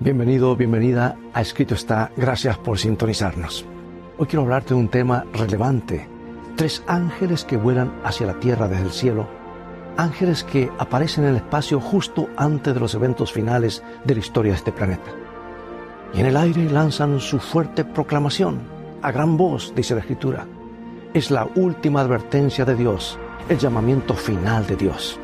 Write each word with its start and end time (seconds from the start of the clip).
Bienvenido, 0.00 0.54
bienvenida 0.54 1.16
a 1.34 1.40
Escrito 1.40 1.74
está. 1.74 2.12
Gracias 2.16 2.56
por 2.56 2.78
sintonizarnos. 2.78 3.66
Hoy 4.16 4.28
quiero 4.28 4.42
hablarte 4.42 4.68
de 4.68 4.78
un 4.78 4.86
tema 4.86 5.24
relevante. 5.32 6.08
Tres 6.54 6.84
ángeles 6.86 7.44
que 7.44 7.56
vuelan 7.56 7.92
hacia 8.04 8.28
la 8.28 8.38
tierra 8.38 8.68
desde 8.68 8.84
el 8.84 8.92
cielo. 8.92 9.26
Ángeles 9.96 10.44
que 10.44 10.70
aparecen 10.78 11.24
en 11.24 11.30
el 11.30 11.36
espacio 11.38 11.80
justo 11.80 12.28
antes 12.36 12.74
de 12.74 12.78
los 12.78 12.94
eventos 12.94 13.32
finales 13.32 13.82
de 14.04 14.14
la 14.14 14.20
historia 14.20 14.52
de 14.52 14.58
este 14.58 14.70
planeta. 14.70 15.10
Y 16.14 16.20
en 16.20 16.26
el 16.26 16.36
aire 16.36 16.70
lanzan 16.70 17.18
su 17.18 17.40
fuerte 17.40 17.84
proclamación. 17.84 18.60
A 19.02 19.10
gran 19.10 19.36
voz, 19.36 19.72
dice 19.74 19.94
la 19.94 20.00
Escritura. 20.00 20.46
Es 21.12 21.32
la 21.32 21.48
última 21.56 22.02
advertencia 22.02 22.64
de 22.64 22.76
Dios, 22.76 23.18
el 23.48 23.58
llamamiento 23.58 24.14
final 24.14 24.64
de 24.64 24.76
Dios. 24.76 25.18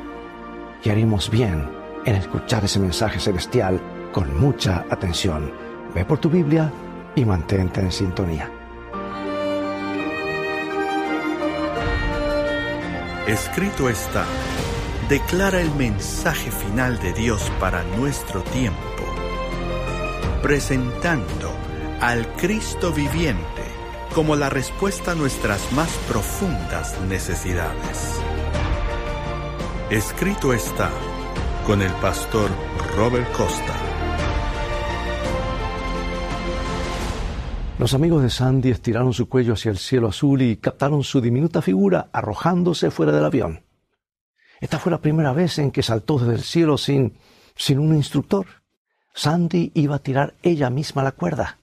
Y 0.83 0.91
haremos 0.91 1.31
bien 1.31 1.65
en 2.05 2.17
escuchar 2.17 2.65
ese 2.65 2.81
mensaje 2.81 3.21
celestial 3.21 3.81
con 4.15 4.41
mucha 4.41 4.87
atención. 4.91 5.53
Ve 5.93 6.05
por 6.05 6.18
tu 6.18 6.31
Biblia 6.31 6.73
y 7.17 7.25
mantente 7.25 7.81
en 7.81 7.91
sintonía. 7.91 8.49
Escrito 13.27 13.89
está, 13.89 14.25
declara 15.09 15.61
el 15.61 15.75
mensaje 15.75 16.53
final 16.53 17.00
de 17.00 17.13
Dios 17.13 17.50
para 17.59 17.82
nuestro 17.96 18.43
tiempo, 18.43 18.79
presentando 20.43 21.51
al 22.01 22.26
Cristo 22.37 22.93
viviente 22.93 23.65
como 24.15 24.37
la 24.37 24.49
respuesta 24.49 25.12
a 25.12 25.15
nuestras 25.17 25.73
más 25.73 25.90
profundas 26.09 27.01
necesidades. 27.09 28.21
Escrito 29.90 30.53
está 30.53 30.90
con 31.67 31.82
el 31.82 31.93
pastor 31.95 32.51
Robert 32.97 33.33
Costa. 33.33 33.94
Los 37.77 37.92
amigos 37.92 38.23
de 38.23 38.31
Sandy 38.31 38.71
estiraron 38.71 39.12
su 39.12 39.29
cuello 39.29 39.55
hacia 39.55 39.73
el 39.73 39.79
cielo 39.79 40.07
azul 40.07 40.41
y 40.43 40.59
captaron 40.59 41.03
su 41.03 41.21
diminuta 41.21 41.61
figura 41.61 42.09
arrojándose 42.12 42.93
fuera 42.93 43.11
del 43.11 43.25
avión. 43.25 43.65
Esta 44.61 44.79
fue 44.79 44.93
la 44.93 45.01
primera 45.01 45.33
vez 45.33 45.59
en 45.59 45.73
que 45.73 45.83
saltó 45.83 46.21
desde 46.21 46.35
el 46.35 46.43
cielo 46.43 46.79
sin, 46.79 47.15
sin 47.57 47.81
un 47.81 47.93
instructor. 47.97 48.47
Sandy 49.13 49.73
iba 49.75 49.97
a 49.97 49.98
tirar 49.98 50.35
ella 50.45 50.71
misma 50.71 51.03
la 51.03 51.13
cuerda. 51.13 51.59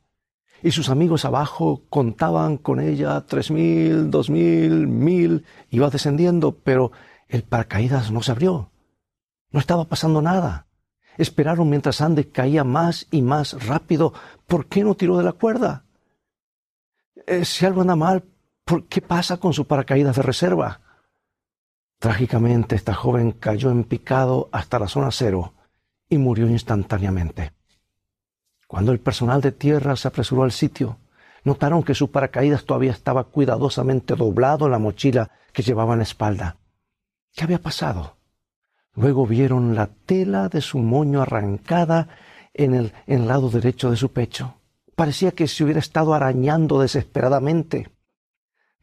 Y 0.61 0.71
sus 0.71 0.89
amigos 0.89 1.23
abajo 1.23 1.83
contaban 1.89 2.57
con 2.57 2.81
ella 2.81 3.25
tres 3.25 3.49
mil, 3.49 4.11
dos 4.11 4.29
mil, 4.29 4.87
mil. 4.87 5.45
Iba 5.69 5.89
descendiendo, 5.89 6.57
pero 6.57 6.91
el 7.29 7.43
paracaídas 7.43 8.11
no 8.11 8.21
se 8.21 8.33
abrió. 8.33 8.69
No 9.49 9.61
estaba 9.61 9.85
pasando 9.85 10.21
nada. 10.21 10.67
Esperaron 11.17 11.69
mientras 11.69 11.95
Sandy 11.95 12.25
caía 12.25 12.65
más 12.65 13.07
y 13.11 13.21
más 13.21 13.65
rápido. 13.65 14.13
¿Por 14.45 14.65
qué 14.65 14.83
no 14.83 14.95
tiró 14.95 15.17
de 15.17 15.23
la 15.23 15.31
cuerda? 15.31 15.85
Eh, 17.15 17.45
si 17.45 17.65
algo 17.65 17.81
anda 17.81 17.95
mal, 17.95 18.23
¿por 18.63 18.85
qué 18.87 19.01
pasa 19.01 19.37
con 19.37 19.53
su 19.53 19.65
paracaídas 19.65 20.15
de 20.15 20.21
reserva? 20.21 20.81
Trágicamente, 21.99 22.75
esta 22.75 22.93
joven 22.93 23.31
cayó 23.31 23.69
en 23.69 23.83
picado 23.83 24.49
hasta 24.51 24.79
la 24.79 24.87
zona 24.87 25.11
cero 25.11 25.53
y 26.09 26.17
murió 26.17 26.47
instantáneamente. 26.47 27.53
Cuando 28.67 28.91
el 28.91 28.99
personal 28.99 29.41
de 29.41 29.51
tierra 29.51 29.95
se 29.95 30.07
apresuró 30.07 30.43
al 30.43 30.51
sitio, 30.51 30.97
notaron 31.43 31.83
que 31.83 31.93
su 31.93 32.09
paracaídas 32.09 32.65
todavía 32.65 32.91
estaba 32.91 33.25
cuidadosamente 33.25 34.15
doblado 34.15 34.65
en 34.65 34.71
la 34.71 34.79
mochila 34.79 35.31
que 35.51 35.61
llevaba 35.63 35.93
en 35.93 35.99
la 35.99 36.03
espalda. 36.03 36.57
¿Qué 37.33 37.43
había 37.43 37.59
pasado? 37.59 38.17
Luego 38.95 39.25
vieron 39.25 39.75
la 39.75 39.87
tela 39.87 40.49
de 40.49 40.61
su 40.61 40.79
moño 40.79 41.21
arrancada 41.21 42.09
en 42.53 42.73
el, 42.73 42.93
en 43.07 43.21
el 43.21 43.27
lado 43.27 43.49
derecho 43.49 43.89
de 43.89 43.97
su 43.97 44.11
pecho. 44.11 44.60
Parecía 45.01 45.31
que 45.31 45.47
se 45.47 45.63
hubiera 45.63 45.79
estado 45.79 46.13
arañando 46.13 46.79
desesperadamente. 46.79 47.89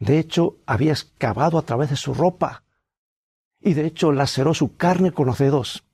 De 0.00 0.18
hecho, 0.18 0.56
había 0.66 0.90
excavado 0.90 1.58
a 1.58 1.62
través 1.62 1.90
de 1.90 1.96
su 1.96 2.12
ropa. 2.12 2.64
Y 3.60 3.74
de 3.74 3.86
hecho 3.86 4.10
laceró 4.10 4.52
su 4.52 4.76
carne 4.76 5.12
con 5.12 5.28
los 5.28 5.38
dedos. 5.38 5.84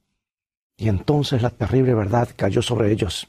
Y 0.79 0.89
entonces 0.89 1.43
la 1.43 1.51
terrible 1.51 1.93
verdad 1.93 2.31
cayó 2.35 2.63
sobre 2.63 2.91
ellos. 2.91 3.29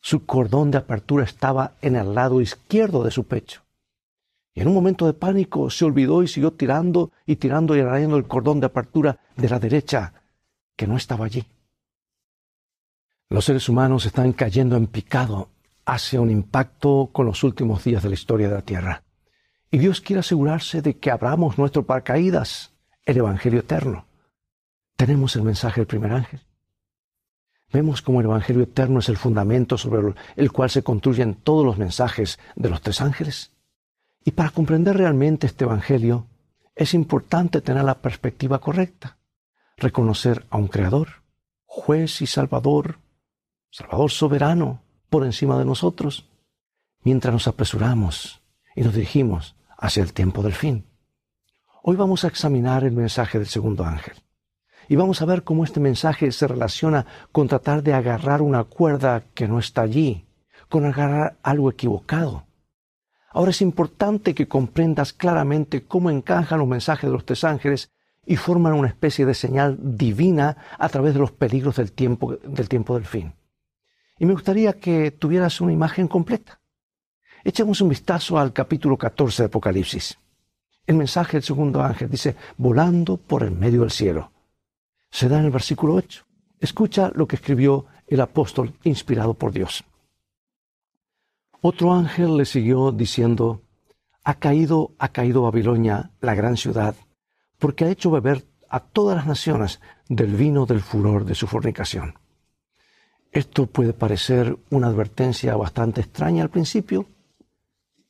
Su 0.00 0.26
cordón 0.26 0.70
de 0.70 0.78
apertura 0.78 1.24
estaba 1.24 1.72
en 1.82 1.96
el 1.96 2.14
lado 2.14 2.40
izquierdo 2.40 3.02
de 3.02 3.10
su 3.10 3.24
pecho. 3.24 3.62
Y 4.54 4.60
en 4.60 4.68
un 4.68 4.74
momento 4.74 5.06
de 5.06 5.14
pánico 5.14 5.70
se 5.70 5.86
olvidó 5.86 6.22
y 6.22 6.28
siguió 6.28 6.52
tirando 6.52 7.10
y 7.26 7.34
tirando 7.34 7.74
y 7.74 7.80
arañando 7.80 8.16
el 8.16 8.28
cordón 8.28 8.60
de 8.60 8.66
apertura 8.66 9.18
de 9.36 9.48
la 9.48 9.58
derecha, 9.58 10.14
que 10.76 10.86
no 10.86 10.96
estaba 10.96 11.24
allí. 11.24 11.44
Los 13.28 13.44
seres 13.44 13.68
humanos 13.68 14.06
están 14.06 14.32
cayendo 14.34 14.76
en 14.76 14.86
picado 14.86 15.48
hacia 15.84 16.20
un 16.20 16.30
impacto 16.30 17.10
con 17.12 17.26
los 17.26 17.42
últimos 17.44 17.84
días 17.84 18.02
de 18.02 18.08
la 18.10 18.14
historia 18.14 18.48
de 18.48 18.54
la 18.54 18.62
Tierra. 18.62 19.02
Y 19.70 19.78
Dios 19.78 20.00
quiere 20.00 20.20
asegurarse 20.20 20.82
de 20.82 20.98
que 20.98 21.10
abramos 21.10 21.58
nuestro 21.58 21.84
paracaídas, 21.86 22.72
el 23.04 23.18
Evangelio 23.18 23.60
eterno. 23.60 24.06
Tenemos 24.96 25.36
el 25.36 25.42
mensaje 25.42 25.80
del 25.80 25.86
primer 25.86 26.12
ángel. 26.12 26.40
Vemos 27.72 28.02
como 28.02 28.20
el 28.20 28.26
Evangelio 28.26 28.64
eterno 28.64 28.98
es 28.98 29.08
el 29.08 29.16
fundamento 29.16 29.78
sobre 29.78 30.14
el 30.36 30.52
cual 30.52 30.70
se 30.70 30.82
construyen 30.82 31.34
todos 31.34 31.64
los 31.64 31.78
mensajes 31.78 32.38
de 32.56 32.68
los 32.68 32.80
tres 32.80 33.00
ángeles. 33.00 33.52
Y 34.24 34.32
para 34.32 34.50
comprender 34.50 34.96
realmente 34.96 35.46
este 35.46 35.64
Evangelio, 35.64 36.26
es 36.74 36.94
importante 36.94 37.60
tener 37.60 37.84
la 37.84 38.00
perspectiva 38.00 38.58
correcta, 38.58 39.18
reconocer 39.76 40.46
a 40.50 40.56
un 40.56 40.68
Creador, 40.68 41.22
juez 41.64 42.20
y 42.22 42.26
Salvador, 42.26 42.98
Salvador 43.70 44.10
soberano, 44.10 44.82
por 45.10 45.24
encima 45.24 45.58
de 45.58 45.64
nosotros, 45.64 46.28
mientras 47.02 47.34
nos 47.34 47.48
apresuramos 47.48 48.40
y 48.74 48.82
nos 48.82 48.94
dirigimos 48.94 49.56
hacia 49.76 50.02
el 50.02 50.12
tiempo 50.12 50.42
del 50.42 50.54
fin. 50.54 50.86
Hoy 51.82 51.96
vamos 51.96 52.24
a 52.24 52.28
examinar 52.28 52.84
el 52.84 52.92
mensaje 52.92 53.38
del 53.38 53.48
segundo 53.48 53.84
ángel. 53.84 54.14
Y 54.88 54.96
vamos 54.96 55.22
a 55.22 55.24
ver 55.24 55.44
cómo 55.44 55.64
este 55.64 55.80
mensaje 55.80 56.32
se 56.32 56.48
relaciona 56.48 57.06
con 57.32 57.48
tratar 57.48 57.82
de 57.82 57.92
agarrar 57.92 58.42
una 58.42 58.64
cuerda 58.64 59.24
que 59.34 59.46
no 59.46 59.58
está 59.58 59.82
allí, 59.82 60.26
con 60.68 60.84
agarrar 60.84 61.38
algo 61.42 61.70
equivocado. 61.70 62.46
Ahora 63.30 63.52
es 63.52 63.62
importante 63.62 64.34
que 64.34 64.48
comprendas 64.48 65.12
claramente 65.12 65.84
cómo 65.84 66.10
encajan 66.10 66.58
los 66.58 66.68
mensajes 66.68 67.08
de 67.08 67.12
los 67.12 67.24
tres 67.24 67.44
ángeles 67.44 67.90
y 68.26 68.36
forman 68.36 68.74
una 68.74 68.88
especie 68.88 69.24
de 69.24 69.34
señal 69.34 69.78
divina 69.80 70.56
a 70.78 70.88
través 70.88 71.14
de 71.14 71.20
los 71.20 71.32
peligros 71.32 71.76
del 71.76 71.92
tiempo 71.92 72.36
del, 72.36 72.68
tiempo 72.68 72.94
del 72.94 73.04
fin. 73.04 73.32
Y 74.20 74.26
me 74.26 74.34
gustaría 74.34 74.74
que 74.74 75.10
tuvieras 75.10 75.60
una 75.60 75.72
imagen 75.72 76.06
completa. 76.06 76.60
Echemos 77.42 77.80
un 77.80 77.88
vistazo 77.88 78.38
al 78.38 78.52
capítulo 78.52 78.96
14 78.96 79.42
de 79.42 79.46
Apocalipsis. 79.46 80.16
El 80.86 80.96
mensaje 80.96 81.32
del 81.32 81.42
segundo 81.42 81.82
ángel 81.82 82.08
dice, 82.08 82.36
volando 82.56 83.16
por 83.16 83.42
el 83.42 83.50
medio 83.50 83.80
del 83.80 83.90
cielo 83.90 84.30
se 85.10 85.28
da 85.28 85.38
en 85.38 85.46
el 85.46 85.50
versículo 85.50 85.94
8. 85.94 86.24
Escucha 86.60 87.10
lo 87.14 87.26
que 87.26 87.36
escribió 87.36 87.86
el 88.06 88.20
apóstol 88.20 88.74
inspirado 88.84 89.34
por 89.34 89.52
Dios. 89.52 89.84
Otro 91.62 91.92
ángel 91.92 92.36
le 92.36 92.44
siguió 92.44 92.92
diciendo, 92.92 93.62
ha 94.22 94.34
caído, 94.34 94.92
ha 94.98 95.08
caído 95.08 95.42
Babilonia, 95.42 96.12
la 96.20 96.34
gran 96.34 96.56
ciudad, 96.56 96.94
porque 97.58 97.84
ha 97.84 97.90
hecho 97.90 98.10
beber 98.10 98.46
a 98.68 98.80
todas 98.80 99.16
las 99.16 99.26
naciones 99.26 99.80
del 100.08 100.36
vino 100.36 100.64
del 100.66 100.80
furor 100.80 101.24
de 101.24 101.34
su 101.34 101.46
fornicación. 101.46 102.19
Esto 103.32 103.66
puede 103.66 103.92
parecer 103.92 104.56
una 104.70 104.88
advertencia 104.88 105.56
bastante 105.56 106.00
extraña 106.00 106.42
al 106.42 106.50
principio. 106.50 107.06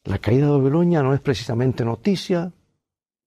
La 0.04 0.18
caída 0.18 0.46
de 0.46 0.52
Babilonia 0.52 1.02
no 1.02 1.12
es 1.12 1.20
precisamente 1.20 1.84
noticia, 1.84 2.52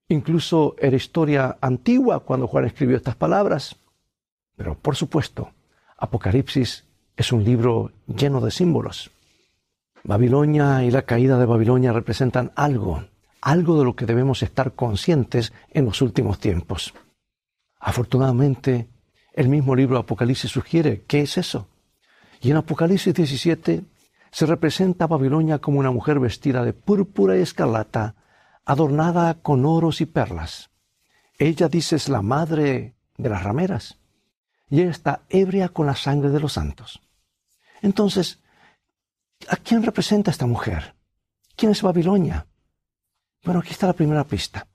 Incluso 0.09 0.75
era 0.77 0.95
historia 0.95 1.57
antigua 1.61 2.19
cuando 2.19 2.47
Juan 2.47 2.65
escribió 2.65 2.97
estas 2.97 3.15
palabras. 3.15 3.75
Pero 4.55 4.77
por 4.77 4.95
supuesto, 4.95 5.51
Apocalipsis 5.97 6.85
es 7.15 7.31
un 7.31 7.43
libro 7.43 7.91
lleno 8.07 8.41
de 8.41 8.51
símbolos. 8.51 9.11
Babilonia 10.03 10.83
y 10.83 10.91
la 10.91 11.03
caída 11.03 11.39
de 11.39 11.45
Babilonia 11.45 11.93
representan 11.93 12.51
algo, 12.55 13.05
algo 13.41 13.79
de 13.79 13.85
lo 13.85 13.95
que 13.95 14.05
debemos 14.05 14.43
estar 14.43 14.73
conscientes 14.73 15.53
en 15.71 15.85
los 15.85 16.01
últimos 16.01 16.39
tiempos. 16.39 16.93
Afortunadamente, 17.79 18.89
el 19.33 19.47
mismo 19.47 19.75
libro 19.75 19.97
Apocalipsis 19.97 20.51
sugiere 20.51 21.03
qué 21.07 21.21
es 21.21 21.37
eso. 21.37 21.67
Y 22.43 22.51
en 22.51 22.57
Apocalipsis 22.57 23.13
17 23.13 23.85
se 24.29 24.45
representa 24.45 25.05
a 25.05 25.07
Babilonia 25.07 25.59
como 25.59 25.79
una 25.79 25.91
mujer 25.91 26.19
vestida 26.19 26.65
de 26.65 26.73
púrpura 26.73 27.37
y 27.37 27.41
escarlata, 27.41 28.15
adornada 28.65 29.35
con 29.35 29.65
oros 29.65 30.01
y 30.01 30.05
perlas. 30.05 30.69
Ella 31.39 31.69
dice 31.69 31.95
es 31.95 32.09
la 32.09 32.21
madre 32.21 32.95
de 33.17 33.29
las 33.29 33.43
rameras 33.43 33.97
y 34.69 34.81
ella 34.81 34.91
está 34.91 35.21
ebria 35.29 35.69
con 35.69 35.85
la 35.85 35.95
sangre 35.95 36.31
de 36.31 36.41
los 36.41 36.53
santos. 36.53 37.01
Entonces, 37.81 38.41
¿a 39.47 39.55
quién 39.55 39.81
representa 39.81 40.29
esta 40.29 40.45
mujer? 40.45 40.95
¿Quién 41.55 41.71
es 41.71 41.81
Babilonia? 41.81 42.47
Bueno, 43.45 43.61
aquí 43.61 43.71
está 43.71 43.87
la 43.87 43.93
primera 43.93 44.25
pista. 44.25 44.67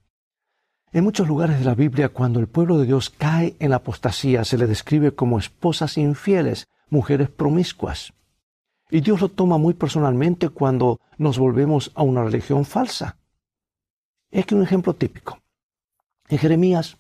En 0.90 1.04
muchos 1.04 1.28
lugares 1.28 1.58
de 1.58 1.66
la 1.66 1.74
Biblia, 1.74 2.08
cuando 2.08 2.40
el 2.40 2.48
pueblo 2.48 2.78
de 2.78 2.86
Dios 2.86 3.10
cae 3.10 3.56
en 3.58 3.70
la 3.70 3.76
apostasía, 3.76 4.46
se 4.46 4.56
le 4.56 4.66
describe 4.66 5.14
como 5.14 5.38
esposas 5.38 5.98
infieles 5.98 6.66
mujeres 6.90 7.28
promiscuas. 7.28 8.12
Y 8.90 9.00
Dios 9.00 9.20
lo 9.20 9.28
toma 9.28 9.58
muy 9.58 9.74
personalmente 9.74 10.48
cuando 10.48 11.00
nos 11.18 11.38
volvemos 11.38 11.92
a 11.94 12.02
una 12.02 12.24
religión 12.24 12.64
falsa. 12.64 13.16
Es 14.30 14.46
que 14.46 14.54
un 14.54 14.62
ejemplo 14.62 14.94
típico. 14.94 15.38
En 16.28 16.38
Jeremías, 16.38 16.96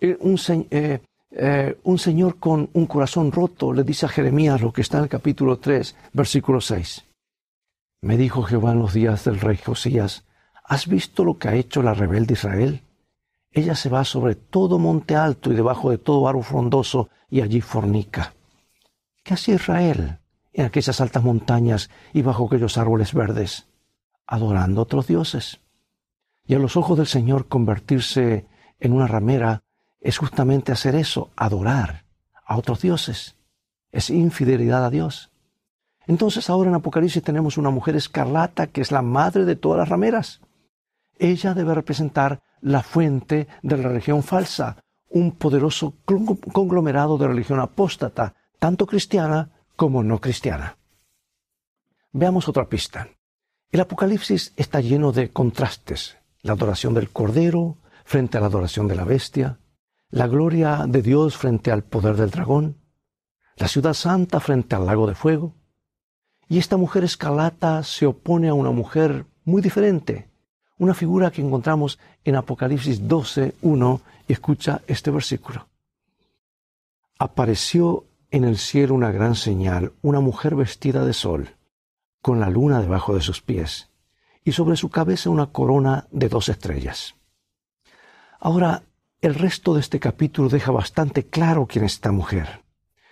eh, 0.00 0.16
un, 0.20 0.38
eh, 0.70 1.00
eh, 1.30 1.78
un, 1.82 1.98
señor 1.98 2.38
con 2.38 2.68
un 2.72 2.86
corazón 2.86 3.32
roto 3.32 3.72
le 3.72 3.84
dice 3.84 4.06
a 4.06 4.08
Jeremías 4.08 4.60
lo 4.60 4.72
que 4.72 4.82
está 4.82 4.98
en 4.98 5.04
el 5.04 5.08
capítulo 5.08 5.58
3, 5.58 5.96
versículo 6.12 6.60
6. 6.60 7.04
Me 8.02 8.16
dijo 8.16 8.42
Jehová 8.42 8.72
en 8.72 8.80
los 8.80 8.92
días 8.92 9.24
del 9.24 9.40
rey 9.40 9.56
Josías, 9.56 10.24
¿has 10.64 10.86
visto 10.86 11.24
lo 11.24 11.38
que 11.38 11.48
ha 11.48 11.54
hecho 11.54 11.82
la 11.82 11.94
rebelde 11.94 12.34
Israel? 12.34 12.82
Ella 13.50 13.74
se 13.74 13.88
va 13.88 14.04
sobre 14.04 14.34
todo 14.34 14.78
monte 14.78 15.16
alto 15.16 15.52
y 15.52 15.54
debajo 15.54 15.90
de 15.90 15.98
todo 15.98 16.28
árbol 16.28 16.44
frondoso 16.44 17.08
y 17.30 17.40
allí 17.40 17.60
fornica. 17.60 18.34
¿Qué 19.24 19.32
hacía 19.32 19.54
Israel 19.54 20.18
en 20.52 20.66
aquellas 20.66 21.00
altas 21.00 21.24
montañas 21.24 21.88
y 22.12 22.20
bajo 22.20 22.44
aquellos 22.44 22.76
árboles 22.76 23.14
verdes? 23.14 23.66
Adorando 24.26 24.80
a 24.80 24.84
otros 24.84 25.06
dioses. 25.06 25.60
Y 26.46 26.54
a 26.54 26.58
los 26.58 26.76
ojos 26.76 26.98
del 26.98 27.06
Señor 27.06 27.48
convertirse 27.48 28.46
en 28.80 28.92
una 28.92 29.06
ramera 29.06 29.62
es 30.02 30.18
justamente 30.18 30.72
hacer 30.72 30.94
eso, 30.94 31.30
adorar 31.36 32.04
a 32.44 32.58
otros 32.58 32.82
dioses. 32.82 33.36
Es 33.92 34.10
infidelidad 34.10 34.84
a 34.84 34.90
Dios. 34.90 35.30
Entonces 36.06 36.50
ahora 36.50 36.68
en 36.68 36.76
Apocalipsis 36.76 37.22
tenemos 37.22 37.56
una 37.56 37.70
mujer 37.70 37.96
escarlata 37.96 38.66
que 38.66 38.82
es 38.82 38.92
la 38.92 39.00
madre 39.00 39.46
de 39.46 39.56
todas 39.56 39.78
las 39.78 39.88
rameras. 39.88 40.42
Ella 41.18 41.54
debe 41.54 41.74
representar 41.74 42.42
la 42.60 42.82
fuente 42.82 43.48
de 43.62 43.76
la 43.78 43.88
religión 43.88 44.22
falsa, 44.22 44.84
un 45.08 45.32
poderoso 45.32 45.94
conglomerado 46.04 47.16
de 47.16 47.28
religión 47.28 47.60
apóstata, 47.60 48.34
tanto 48.64 48.86
cristiana 48.86 49.50
como 49.76 50.02
no 50.02 50.22
cristiana. 50.22 50.78
Veamos 52.12 52.48
otra 52.48 52.66
pista. 52.66 53.10
El 53.70 53.80
Apocalipsis 53.80 54.54
está 54.56 54.80
lleno 54.80 55.12
de 55.12 55.28
contrastes. 55.28 56.16
La 56.40 56.54
adoración 56.54 56.94
del 56.94 57.10
Cordero 57.10 57.76
frente 58.06 58.38
a 58.38 58.40
la 58.40 58.46
adoración 58.46 58.88
de 58.88 58.94
la 58.94 59.04
bestia, 59.04 59.58
la 60.08 60.28
gloria 60.28 60.86
de 60.88 61.02
Dios 61.02 61.36
frente 61.36 61.72
al 61.72 61.84
poder 61.84 62.16
del 62.16 62.30
dragón, 62.30 62.78
la 63.56 63.68
ciudad 63.68 63.92
santa 63.92 64.40
frente 64.40 64.74
al 64.74 64.86
lago 64.86 65.06
de 65.06 65.14
fuego. 65.14 65.52
Y 66.48 66.56
esta 66.56 66.78
mujer 66.78 67.04
escarlata 67.04 67.82
se 67.82 68.06
opone 68.06 68.48
a 68.48 68.54
una 68.54 68.70
mujer 68.70 69.26
muy 69.44 69.60
diferente, 69.60 70.30
una 70.78 70.94
figura 70.94 71.30
que 71.30 71.42
encontramos 71.42 71.98
en 72.24 72.36
Apocalipsis 72.36 73.06
12, 73.06 73.56
1, 73.60 74.00
y 74.26 74.32
escucha 74.32 74.80
este 74.86 75.10
versículo. 75.10 75.68
Apareció 77.18 78.06
en 78.34 78.42
el 78.42 78.58
cielo 78.58 78.96
una 78.96 79.12
gran 79.12 79.36
señal, 79.36 79.92
una 80.02 80.18
mujer 80.18 80.56
vestida 80.56 81.04
de 81.04 81.12
sol, 81.12 81.50
con 82.20 82.40
la 82.40 82.50
luna 82.50 82.80
debajo 82.80 83.14
de 83.14 83.20
sus 83.20 83.40
pies, 83.40 83.90
y 84.42 84.50
sobre 84.50 84.76
su 84.76 84.90
cabeza 84.90 85.30
una 85.30 85.52
corona 85.52 86.08
de 86.10 86.28
dos 86.28 86.48
estrellas. 86.48 87.14
Ahora, 88.40 88.82
el 89.20 89.36
resto 89.36 89.74
de 89.74 89.80
este 89.80 90.00
capítulo 90.00 90.48
deja 90.48 90.72
bastante 90.72 91.26
claro 91.28 91.66
quién 91.66 91.84
es 91.84 91.92
esta 91.92 92.10
mujer. 92.10 92.64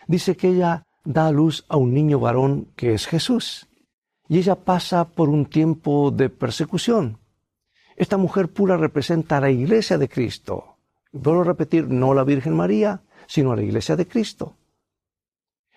Dice 0.09 0.37
que 0.37 0.49
ella 0.49 0.87
da 1.05 1.29
a 1.29 1.31
luz 1.31 1.65
a 1.69 1.77
un 1.77 1.95
niño 1.95 2.19
varón 2.19 2.73
que 2.75 2.93
es 2.93 3.07
Jesús, 3.07 3.69
y 4.29 4.39
ella 4.39 4.57
pasa 4.57 5.05
por 5.05 5.29
un 5.29 5.47
tiempo 5.47 6.11
de 6.11 6.31
persecución, 6.31 7.21
esta 7.95 8.17
mujer 8.17 8.49
pura 8.49 8.77
representa 8.77 9.37
a 9.37 9.43
la 9.43 9.51
iglesia 9.51 9.99
de 9.99 10.09
Cristo. 10.09 10.79
Vuelvo 11.13 11.43
a 11.43 11.45
repetir, 11.45 11.87
no 11.87 12.13
la 12.13 12.25
Virgen 12.25 12.57
María, 12.57 13.03
sino 13.29 13.53
a 13.53 13.57
la 13.57 13.63
iglesia 13.63 13.95
de 13.95 14.09
Cristo. 14.09 14.57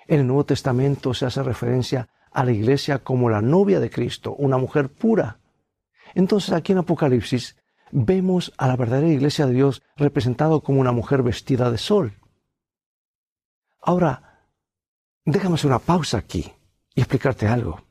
En 0.08 0.20
el 0.20 0.28
Nuevo 0.28 0.46
Testamento 0.46 1.14
se 1.14 1.26
hace 1.26 1.42
referencia 1.42 2.08
a 2.32 2.44
la 2.44 2.52
iglesia 2.52 3.00
como 3.00 3.30
la 3.30 3.42
novia 3.42 3.80
de 3.80 3.90
Cristo, 3.90 4.36
una 4.36 4.58
mujer 4.58 4.90
pura. 4.90 5.40
Entonces 6.14 6.54
aquí 6.54 6.74
en 6.74 6.80
Apocalipsis 6.80 7.56
vemos 7.92 8.54
a 8.58 8.68
la 8.68 8.76
verdadera 8.76 9.08
iglesia 9.08 9.46
de 9.46 9.54
Dios 9.54 9.82
representado 9.96 10.62
como 10.62 10.82
una 10.82 10.92
mujer 10.92 11.24
vestida 11.24 11.72
de 11.72 11.78
sol. 11.78 12.14
Ahora, 13.82 14.42
déjame 15.26 15.56
hacer 15.56 15.68
una 15.68 15.80
pausa 15.80 16.18
aquí 16.18 16.52
y 16.94 17.02
explicarte 17.02 17.48
algo. 17.48 17.82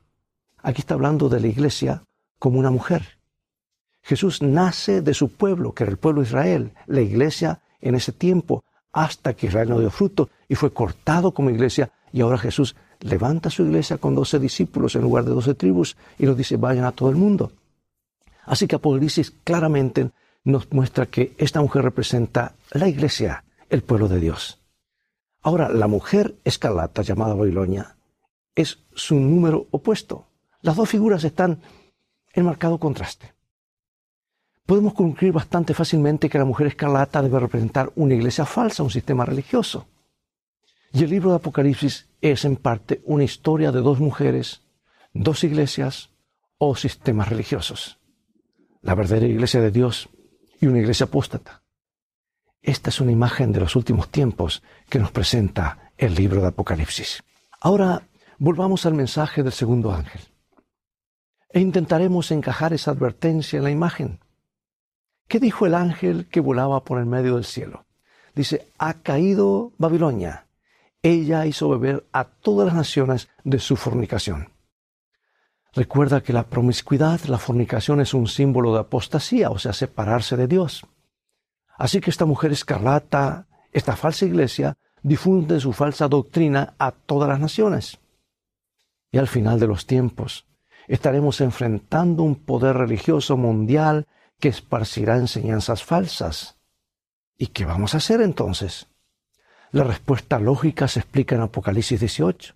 Aquí 0.61 0.81
está 0.81 0.93
hablando 0.93 1.29
de 1.29 1.39
la 1.39 1.47
iglesia 1.47 2.03
como 2.39 2.59
una 2.59 2.71
mujer. 2.71 3.19
Jesús 4.01 4.41
nace 4.41 5.01
de 5.01 5.13
su 5.13 5.29
pueblo, 5.29 5.73
que 5.73 5.83
era 5.83 5.91
el 5.91 5.97
pueblo 5.97 6.21
de 6.21 6.27
Israel, 6.27 6.73
la 6.85 7.01
iglesia 7.01 7.61
en 7.81 7.95
ese 7.95 8.11
tiempo, 8.11 8.63
hasta 8.91 9.33
que 9.33 9.47
Israel 9.47 9.69
no 9.69 9.79
dio 9.79 9.89
fruto 9.89 10.29
y 10.47 10.55
fue 10.55 10.71
cortado 10.71 11.33
como 11.33 11.49
iglesia. 11.49 11.91
Y 12.15 12.21
ahora 12.21 12.37
Jesús 12.37 12.77
levanta 13.01 13.49
su 13.49 13.63
iglesia 13.63 13.97
con 13.97 14.15
doce 14.15 14.39
discípulos 14.39 14.95
en 14.95 15.01
lugar 15.01 15.25
de 15.25 15.31
doce 15.31 15.53
tribus 15.53 15.97
y 16.17 16.25
nos 16.25 16.37
dice 16.37 16.55
vayan 16.55 16.85
a 16.85 16.93
todo 16.93 17.09
el 17.09 17.17
mundo. 17.17 17.51
Así 18.45 18.67
que 18.67 18.77
Apocalipsis 18.77 19.33
claramente 19.43 20.11
nos 20.45 20.71
muestra 20.71 21.07
que 21.07 21.35
esta 21.37 21.59
mujer 21.59 21.83
representa 21.83 22.55
la 22.71 22.87
iglesia, 22.87 23.43
el 23.67 23.81
pueblo 23.83 24.07
de 24.07 24.21
Dios. 24.21 24.61
Ahora, 25.41 25.67
la 25.67 25.87
mujer 25.87 26.37
escarlata 26.45 27.01
llamada 27.01 27.33
Babilonia 27.33 27.97
es 28.55 28.79
su 28.93 29.15
número 29.15 29.67
opuesto. 29.71 30.27
Las 30.61 30.77
dos 30.77 30.87
figuras 30.87 31.21
están 31.25 31.59
en 32.31 32.45
marcado 32.45 32.79
contraste 32.79 33.35
podemos 34.65 34.95
concluir 34.95 35.31
bastante 35.31 35.75
fácilmente 35.75 36.27
que 36.27 36.39
la 36.39 36.45
mujer 36.45 36.67
escarlata 36.67 37.21
debe 37.21 37.39
representar 37.39 37.91
una 37.97 38.15
iglesia 38.15 38.45
falsa, 38.45 38.81
un 38.81 38.89
sistema 38.89 39.23
religioso. 39.23 39.85
Y 40.95 41.03
el 41.03 41.09
libro 41.09 41.31
de 41.31 41.35
Apocalipsis 41.35 42.07
es 42.21 42.45
en 42.45 42.55
parte 42.55 43.01
una 43.03 43.25
historia 43.25 43.73
de 43.73 43.81
dos 43.81 43.99
mujeres, 43.99 44.61
dos 45.13 45.43
iglesias 45.43 46.09
o 46.57 46.73
sistemas 46.77 47.27
religiosos. 47.27 47.99
La 48.81 48.95
verdadera 48.95 49.25
iglesia 49.27 49.59
de 49.59 49.71
Dios 49.71 50.07
y 50.61 50.67
una 50.67 50.79
iglesia 50.79 51.07
apóstata. 51.07 51.63
Esta 52.61 52.91
es 52.91 53.01
una 53.01 53.11
imagen 53.11 53.51
de 53.51 53.59
los 53.59 53.75
últimos 53.75 54.07
tiempos 54.07 54.63
que 54.87 54.99
nos 54.99 55.11
presenta 55.11 55.91
el 55.97 56.15
libro 56.15 56.39
de 56.39 56.47
Apocalipsis. 56.47 57.21
Ahora 57.59 58.03
volvamos 58.37 58.85
al 58.85 58.93
mensaje 58.93 59.43
del 59.43 59.51
segundo 59.51 59.91
ángel. 59.91 60.21
E 61.49 61.59
intentaremos 61.59 62.31
encajar 62.31 62.71
esa 62.71 62.91
advertencia 62.91 63.57
en 63.57 63.65
la 63.65 63.71
imagen. 63.71 64.21
¿Qué 65.27 65.41
dijo 65.41 65.65
el 65.65 65.75
ángel 65.75 66.27
que 66.29 66.39
volaba 66.39 66.85
por 66.85 66.99
el 66.99 67.05
medio 67.05 67.35
del 67.35 67.43
cielo? 67.43 67.85
Dice, 68.33 68.69
ha 68.77 68.93
caído 68.93 69.73
Babilonia. 69.77 70.44
Ella 71.05 71.45
hizo 71.45 71.69
beber 71.69 72.07
a 72.13 72.23
todas 72.23 72.65
las 72.65 72.75
naciones 72.75 73.29
de 73.43 73.59
su 73.59 73.75
fornicación. 73.75 74.49
Recuerda 75.71 76.23
que 76.23 76.33
la 76.33 76.47
promiscuidad, 76.47 77.21
la 77.25 77.37
fornicación 77.37 78.01
es 78.01 78.15
un 78.15 78.25
símbolo 78.25 78.73
de 78.73 78.79
apostasía, 78.79 79.51
o 79.51 79.59
sea, 79.59 79.71
separarse 79.71 80.35
de 80.35 80.47
Dios. 80.47 80.83
Así 81.77 82.01
que 82.01 82.09
esta 82.09 82.25
mujer 82.25 82.53
escarlata, 82.53 83.45
esta 83.71 83.95
falsa 83.95 84.25
iglesia, 84.25 84.79
difunde 85.03 85.59
su 85.59 85.73
falsa 85.73 86.07
doctrina 86.07 86.73
a 86.79 86.89
todas 86.89 87.29
las 87.29 87.39
naciones. 87.39 87.99
Y 89.11 89.19
al 89.19 89.27
final 89.27 89.59
de 89.59 89.67
los 89.67 89.85
tiempos, 89.85 90.47
estaremos 90.87 91.39
enfrentando 91.39 92.23
un 92.23 92.33
poder 92.33 92.77
religioso 92.77 93.37
mundial 93.37 94.07
que 94.39 94.47
esparcirá 94.47 95.17
enseñanzas 95.17 95.83
falsas. 95.83 96.57
¿Y 97.37 97.45
qué 97.47 97.63
vamos 97.63 97.93
a 97.93 97.97
hacer 97.97 98.21
entonces? 98.21 98.87
La 99.75 99.83
respuesta 99.83 100.39
lógica 100.39 100.87
se 100.87 101.01
explica 101.01 101.35
en 101.35 101.41
Apocalipsis 101.41 101.99
18. 101.99 102.53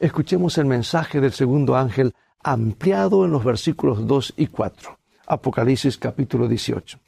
Escuchemos 0.00 0.56
el 0.56 0.64
mensaje 0.64 1.20
del 1.20 1.32
segundo 1.32 1.76
ángel 1.76 2.14
ampliado 2.42 3.26
en 3.26 3.32
los 3.32 3.44
versículos 3.44 4.06
2 4.06 4.32
y 4.38 4.46
4. 4.46 4.98
Apocalipsis 5.26 5.98
capítulo 5.98 6.48
18. 6.48 6.98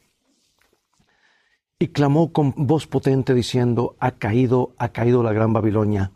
Y 1.79 1.87
clamó 1.87 2.31
con 2.31 2.53
voz 2.55 2.85
potente 2.85 3.33
diciendo, 3.33 3.95
ha 3.99 4.11
caído, 4.11 4.75
ha 4.77 4.89
caído 4.89 5.23
la 5.23 5.33
gran 5.33 5.53
Babilonia, 5.53 6.11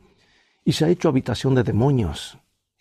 y 0.63 0.73
se 0.73 0.85
ha 0.85 0.89
hecho 0.89 1.09
habitación 1.09 1.55
de 1.55 1.63
demonios, 1.63 2.37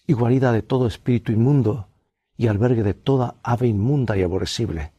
y 0.06 0.12
guarida 0.12 0.52
de 0.52 0.60
todo 0.60 0.86
espíritu 0.86 1.32
inmundo, 1.32 1.88
y 2.36 2.48
albergue 2.48 2.82
de 2.82 2.92
toda 2.92 3.36
ave 3.42 3.66
inmunda 3.66 4.14
y 4.18 4.24
aborrecible 4.24 4.92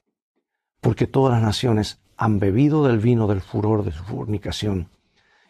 porque 0.80 1.06
todas 1.06 1.34
las 1.34 1.44
naciones 1.44 2.00
han 2.18 2.40
bebido 2.40 2.88
del 2.88 2.98
vino 2.98 3.28
del 3.28 3.42
furor 3.42 3.86
de 3.86 3.92
su 3.92 4.04
fornicación, 4.04 4.90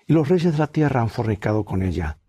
y 0.08 0.14
los 0.14 0.30
reyes 0.30 0.54
de 0.54 0.60
la 0.60 0.68
tierra 0.68 1.02
han 1.02 1.10
fornicado 1.10 1.66
con 1.66 1.82
ella, 1.82 2.20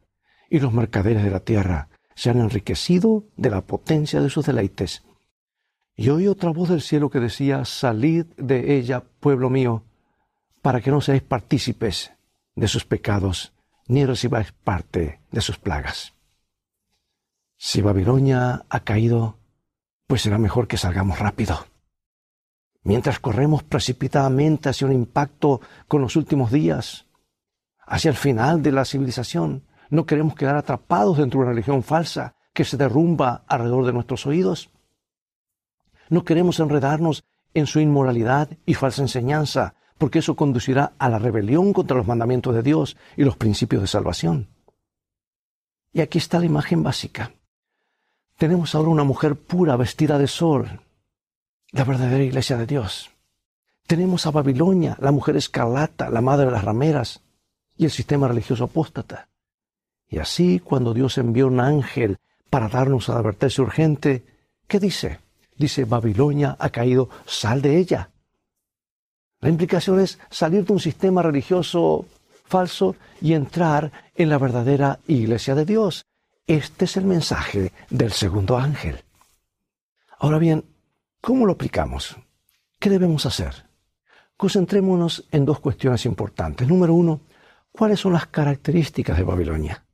y 0.50 0.60
los 0.60 0.72
mercaderes 0.72 1.24
de 1.24 1.30
la 1.30 1.40
tierra 1.40 1.88
se 2.14 2.30
han 2.30 2.40
enriquecido 2.40 3.24
de 3.36 3.50
la 3.50 3.62
potencia 3.62 4.20
de 4.20 4.30
sus 4.30 4.46
deleites. 4.46 5.02
Y 5.94 6.08
oí 6.08 6.26
otra 6.26 6.50
voz 6.50 6.68
del 6.68 6.82
cielo 6.82 7.10
que 7.10 7.20
decía, 7.20 7.64
Salid 7.64 8.26
de 8.36 8.76
ella, 8.76 9.02
pueblo 9.20 9.50
mío, 9.50 9.84
para 10.60 10.80
que 10.80 10.90
no 10.90 11.00
seáis 11.00 11.22
partícipes 11.22 12.12
de 12.54 12.68
sus 12.68 12.84
pecados, 12.84 13.52
ni 13.86 14.04
recibáis 14.04 14.52
parte 14.52 15.20
de 15.30 15.40
sus 15.40 15.58
plagas. 15.58 16.14
Si 17.56 17.80
Babilonia 17.80 18.64
ha 18.68 18.80
caído, 18.80 19.38
pues 20.06 20.22
será 20.22 20.38
mejor 20.38 20.68
que 20.68 20.76
salgamos 20.76 21.18
rápido 21.18 21.66
mientras 22.84 23.20
corremos 23.20 23.62
precipitadamente 23.62 24.68
hacia 24.68 24.86
un 24.86 24.92
impacto 24.92 25.60
con 25.88 26.00
los 26.00 26.16
últimos 26.16 26.50
días, 26.50 27.06
hacia 27.92 28.08
el 28.08 28.16
final 28.16 28.62
de 28.62 28.72
la 28.72 28.86
civilización, 28.86 29.66
No 29.90 30.06
queremos 30.06 30.34
quedar 30.34 30.56
atrapados 30.56 31.18
dentro 31.18 31.38
de 31.38 31.44
una 31.44 31.52
religión 31.52 31.82
falsa 31.82 32.34
que 32.54 32.64
se 32.64 32.78
derrumba 32.78 33.44
alrededor 33.46 33.84
de 33.84 33.92
nuestros 33.92 34.26
oídos. 34.26 34.70
No 36.08 36.24
queremos 36.24 36.58
enredarnos 36.58 37.24
en 37.52 37.66
su 37.66 37.80
inmoralidad 37.80 38.48
y 38.64 38.72
falsa 38.72 39.02
enseñanza, 39.02 39.74
porque 39.98 40.20
eso 40.20 40.36
conducirá 40.36 40.94
a 40.98 41.10
la 41.10 41.18
rebelión 41.18 41.74
contra 41.74 41.98
los 41.98 42.06
mandamientos 42.06 42.54
de 42.54 42.62
Dios 42.62 42.96
y 43.18 43.24
los 43.24 43.36
principios 43.36 43.82
de 43.82 43.88
salvación. 43.88 44.48
Y 45.92 46.00
aquí 46.00 46.16
está 46.16 46.38
la 46.38 46.46
imagen 46.46 46.82
básica. 46.82 47.32
Tenemos 48.38 48.74
ahora 48.74 48.88
una 48.88 49.04
mujer 49.04 49.36
pura 49.36 49.76
vestida 49.76 50.16
de 50.16 50.28
sol, 50.28 50.80
la 51.70 51.84
verdadera 51.84 52.24
iglesia 52.24 52.56
de 52.56 52.64
Dios. 52.64 53.10
Tenemos 53.86 54.24
a 54.24 54.30
Babilonia, 54.30 54.96
la 54.98 55.12
mujer 55.12 55.36
escarlata, 55.36 56.08
la 56.08 56.22
madre 56.22 56.46
de 56.46 56.52
las 56.52 56.64
rameras, 56.64 57.22
y 57.76 57.84
el 57.84 57.90
sistema 57.90 58.28
religioso 58.28 58.64
apóstata. 58.64 59.28
Y 60.08 60.18
así, 60.18 60.60
cuando 60.60 60.92
Dios 60.92 61.18
envió 61.18 61.46
un 61.46 61.60
ángel 61.60 62.18
para 62.50 62.68
darnos 62.68 63.08
a 63.08 63.16
advertencia 63.16 63.64
urgente, 63.64 64.24
¿qué 64.66 64.78
dice? 64.78 65.20
Dice, 65.56 65.84
Babilonia 65.84 66.56
ha 66.58 66.70
caído, 66.70 67.08
sal 67.24 67.62
de 67.62 67.78
ella. 67.78 68.10
La 69.40 69.48
implicación 69.48 70.00
es 70.00 70.18
salir 70.30 70.64
de 70.64 70.72
un 70.72 70.80
sistema 70.80 71.22
religioso 71.22 72.06
falso 72.44 72.96
y 73.20 73.32
entrar 73.32 73.90
en 74.14 74.28
la 74.28 74.38
verdadera 74.38 74.98
iglesia 75.06 75.54
de 75.54 75.64
Dios. 75.64 76.04
Este 76.46 76.84
es 76.84 76.96
el 76.96 77.04
mensaje 77.04 77.72
del 77.88 78.12
segundo 78.12 78.58
ángel. 78.58 79.02
Ahora 80.18 80.38
bien, 80.38 80.64
¿cómo 81.20 81.46
lo 81.46 81.52
aplicamos? 81.52 82.16
¿Qué 82.78 82.90
debemos 82.90 83.24
hacer? 83.24 83.64
Concentrémonos 84.36 85.24
en 85.30 85.44
dos 85.44 85.60
cuestiones 85.60 86.04
importantes. 86.04 86.68
Número 86.68 86.94
uno, 86.94 87.20
¿cuáles 87.72 88.00
son 88.00 88.12
las 88.12 88.26
características 88.26 89.16
de 89.16 89.24
Babilonia? 89.24 89.84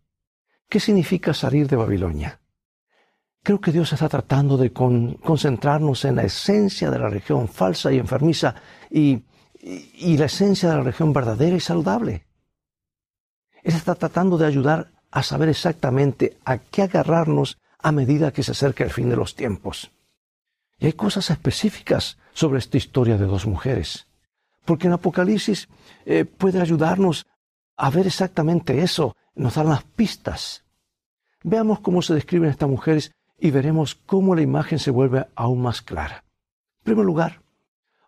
¿Qué 0.68 0.80
significa 0.80 1.32
salir 1.32 1.66
de 1.66 1.76
Babilonia? 1.76 2.40
Creo 3.42 3.60
que 3.60 3.72
Dios 3.72 3.92
está 3.92 4.08
tratando 4.08 4.56
de 4.56 4.72
concentrarnos 4.72 6.04
en 6.04 6.16
la 6.16 6.24
esencia 6.24 6.90
de 6.90 6.98
la 6.98 7.08
religión 7.08 7.48
falsa 7.48 7.90
y 7.92 7.98
enfermiza 7.98 8.54
y, 8.90 9.22
la 10.16 10.26
esencia 10.26 10.68
de 10.68 10.76
la 10.76 10.82
religión 10.82 11.12
verdadera 11.12 11.56
y 11.56 11.60
saludable. 11.60 12.26
Él 13.62 13.74
está 13.74 13.94
tratando 13.94 14.36
de 14.36 14.46
ayudar 14.46 14.90
a 15.10 15.22
saber 15.22 15.48
exactamente 15.48 16.36
a 16.44 16.58
qué 16.58 16.82
agarrarnos 16.82 17.58
a 17.78 17.92
medida 17.92 18.32
que 18.32 18.42
se 18.42 18.52
acerca 18.52 18.84
el 18.84 18.90
fin 18.90 19.08
de 19.08 19.16
los 19.16 19.34
tiempos. 19.34 19.90
Y 20.78 20.86
hay 20.86 20.92
cosas 20.92 21.30
específicas 21.30 22.18
sobre 22.34 22.58
esta 22.58 22.76
historia 22.76 23.16
de 23.16 23.24
dos 23.24 23.46
mujeres 23.46 24.08
porque 24.68 24.86
en 24.86 24.92
Apocalipsis 24.92 25.66
eh, 26.04 26.26
puede 26.26 26.60
ayudarnos 26.60 27.26
a 27.78 27.90
ver 27.90 28.08
exactamente 28.08 28.82
eso, 28.82 29.16
nos 29.36 29.54
dan 29.54 29.68
las 29.68 29.84
pistas. 29.84 30.64
Veamos 31.44 31.78
cómo 31.78 32.02
se 32.02 32.12
describen 32.12 32.50
estas 32.50 32.68
mujeres 32.68 33.12
y 33.38 33.52
veremos 33.52 33.94
cómo 33.94 34.34
la 34.34 34.42
imagen 34.42 34.80
se 34.80 34.90
vuelve 34.90 35.28
aún 35.36 35.62
más 35.62 35.80
clara. 35.80 36.24
En 36.80 36.84
primer 36.84 37.06
lugar, 37.06 37.40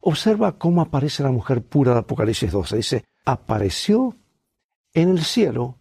observa 0.00 0.58
cómo 0.58 0.82
aparece 0.82 1.22
la 1.22 1.30
mujer 1.30 1.62
pura 1.62 1.92
de 1.92 2.00
Apocalipsis 2.00 2.50
12. 2.50 2.76
Dice, 2.76 3.04
apareció 3.24 4.16
en 4.92 5.08
el 5.08 5.22
cielo 5.22 5.78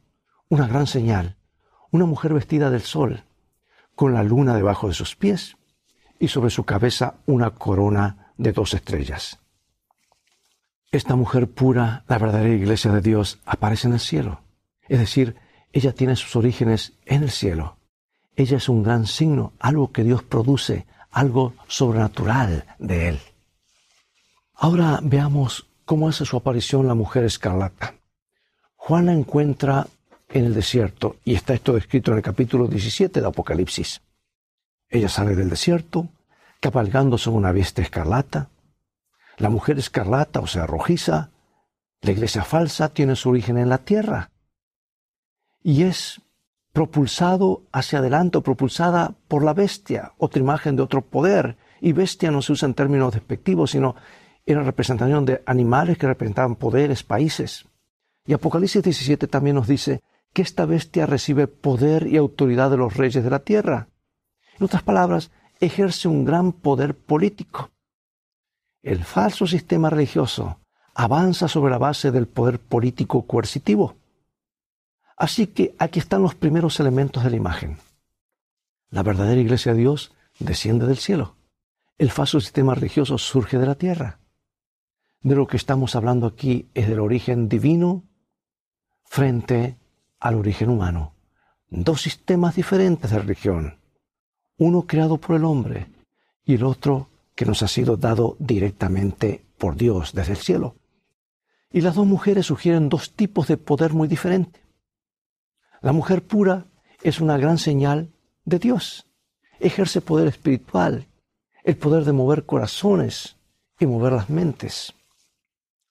una 0.49 0.67
gran 0.67 0.85
señal, 0.85 1.37
una 1.89 2.05
mujer 2.05 2.35
vestida 2.35 2.69
del 2.69 2.81
sol, 2.81 3.23
con 3.95 4.13
la 4.13 4.21
luna 4.21 4.55
debajo 4.55 4.87
de 4.87 4.93
sus 4.93 5.15
pies 5.15 5.57
y 6.19 6.27
sobre 6.27 6.51
su 6.51 6.63
cabeza 6.63 7.15
una 7.25 7.55
corona 7.55 8.33
de 8.37 8.51
dos 8.51 8.75
estrellas. 8.75 9.39
Esta 10.91 11.15
mujer 11.15 11.47
pura, 11.47 12.03
la 12.07 12.17
verdadera 12.17 12.55
iglesia 12.55 12.91
de 12.91 13.01
Dios, 13.01 13.39
aparece 13.45 13.87
en 13.87 13.93
el 13.93 13.99
cielo. 13.99 14.41
Es 14.87 14.97
decir, 14.97 15.35
ella 15.71 15.93
tiene 15.93 16.15
sus 16.15 16.35
orígenes 16.35 16.93
en 17.05 17.21
el 17.21 17.29
cielo. 17.29 17.77
Ella 18.35 18.57
es 18.57 18.69
un 18.69 18.81
gran 18.81 19.05
signo, 19.05 19.53
algo 19.59 19.91
que 19.91 20.03
Dios 20.03 20.23
produce, 20.23 20.87
algo 21.11 21.53
sobrenatural 21.67 22.65
de 22.79 23.09
Él. 23.09 23.19
Ahora 24.55 24.99
veamos 25.03 25.67
cómo 25.85 26.09
hace 26.09 26.25
su 26.25 26.37
aparición 26.37 26.87
la 26.87 26.95
mujer 26.95 27.23
escarlata. 27.23 27.93
Juan 28.75 29.05
la 29.05 29.13
encuentra 29.13 29.85
en 30.29 30.45
el 30.45 30.55
desierto 30.55 31.17
y 31.23 31.35
está 31.35 31.53
esto 31.53 31.73
descrito 31.73 32.11
en 32.11 32.17
el 32.17 32.23
capítulo 32.23 32.67
17 32.67 33.21
de 33.21 33.27
Apocalipsis. 33.27 34.01
Ella 34.89 35.07
sale 35.07 35.35
del 35.35 35.51
desierto, 35.51 36.09
cabalgando 36.59 37.19
sobre 37.19 37.37
una 37.37 37.51
bestia 37.51 37.83
escarlata, 37.83 38.49
la 39.39 39.49
mujer 39.49 39.79
escarlata, 39.79 40.39
o 40.39 40.47
sea, 40.47 40.67
rojiza, 40.67 41.31
la 42.01 42.11
iglesia 42.11 42.43
falsa, 42.43 42.89
tiene 42.89 43.15
su 43.15 43.29
origen 43.29 43.57
en 43.57 43.69
la 43.69 43.79
tierra 43.79 44.29
y 45.63 45.83
es 45.83 46.21
propulsado 46.73 47.63
hacia 47.71 47.99
adelante 47.99 48.37
o 48.37 48.41
propulsada 48.41 49.15
por 49.27 49.43
la 49.43 49.53
bestia, 49.53 50.13
otra 50.17 50.41
imagen 50.41 50.75
de 50.75 50.83
otro 50.83 51.01
poder. 51.01 51.57
Y 51.81 51.93
bestia 51.93 52.31
no 52.31 52.41
se 52.41 52.53
usa 52.53 52.67
en 52.67 52.73
términos 52.73 53.13
despectivos, 53.13 53.71
sino 53.71 53.95
en 54.45 54.63
representación 54.63 55.25
de 55.25 55.41
animales 55.45 55.97
que 55.97 56.07
representaban 56.07 56.55
poderes, 56.55 57.03
países. 57.03 57.65
Y 58.25 58.33
Apocalipsis 58.33 58.83
17 58.83 59.27
también 59.27 59.55
nos 59.55 59.67
dice 59.67 60.01
que 60.33 60.41
esta 60.41 60.65
bestia 60.65 61.05
recibe 61.05 61.47
poder 61.47 62.07
y 62.07 62.17
autoridad 62.17 62.69
de 62.69 62.77
los 62.77 62.95
reyes 62.95 63.23
de 63.23 63.29
la 63.29 63.39
tierra. 63.39 63.87
En 64.57 64.65
otras 64.65 64.83
palabras, 64.83 65.31
ejerce 65.59 66.07
un 66.07 66.25
gran 66.25 66.51
poder 66.51 66.95
político. 66.95 67.71
El 68.81 69.03
falso 69.03 69.45
sistema 69.45 69.89
religioso 69.89 70.59
avanza 70.93 71.47
sobre 71.47 71.71
la 71.71 71.77
base 71.77 72.11
del 72.11 72.27
poder 72.27 72.59
político 72.59 73.25
coercitivo. 73.25 73.95
Así 75.17 75.47
que 75.47 75.75
aquí 75.79 75.99
están 75.99 76.21
los 76.21 76.35
primeros 76.35 76.79
elementos 76.79 77.23
de 77.23 77.29
la 77.29 77.35
imagen. 77.35 77.77
La 78.89 79.03
verdadera 79.03 79.41
iglesia 79.41 79.73
de 79.73 79.79
Dios 79.79 80.13
desciende 80.39 80.87
del 80.87 80.97
cielo. 80.97 81.35
El 81.97 82.09
falso 82.09 82.39
sistema 82.39 82.73
religioso 82.73 83.17
surge 83.17 83.57
de 83.57 83.65
la 83.65 83.75
tierra. 83.75 84.19
De 85.21 85.35
lo 85.35 85.47
que 85.47 85.57
estamos 85.57 85.95
hablando 85.97 86.27
aquí 86.27 86.69
es 86.73 86.87
del 86.87 87.01
origen 87.01 87.49
divino 87.49 88.03
frente 89.03 89.77
al 90.21 90.35
origen 90.35 90.69
humano. 90.69 91.13
Dos 91.69 92.01
sistemas 92.01 92.55
diferentes 92.55 93.11
de 93.11 93.19
religión. 93.19 93.79
Uno 94.57 94.83
creado 94.87 95.17
por 95.17 95.35
el 95.35 95.43
hombre 95.43 95.87
y 96.45 96.55
el 96.55 96.63
otro 96.63 97.09
que 97.39 97.45
nos 97.45 97.63
ha 97.63 97.69
sido 97.69 97.95
dado 97.95 98.35
directamente 98.37 99.45
por 99.57 99.77
Dios 99.77 100.11
desde 100.11 100.33
el 100.33 100.39
cielo. 100.39 100.75
Y 101.71 101.79
las 101.79 101.95
dos 101.95 102.05
mujeres 102.05 102.47
sugieren 102.47 102.89
dos 102.89 103.13
tipos 103.13 103.47
de 103.47 103.55
poder 103.55 103.93
muy 103.93 104.09
diferentes. 104.09 104.61
La 105.79 105.93
mujer 105.93 106.21
pura 106.21 106.65
es 107.01 107.21
una 107.21 107.37
gran 107.37 107.57
señal 107.57 108.09
de 108.43 108.59
Dios. 108.59 109.07
Ejerce 109.61 110.01
poder 110.01 110.27
espiritual, 110.27 111.07
el 111.63 111.77
poder 111.77 112.03
de 112.03 112.11
mover 112.11 112.45
corazones 112.45 113.37
y 113.79 113.85
mover 113.85 114.11
las 114.11 114.29
mentes. 114.29 114.93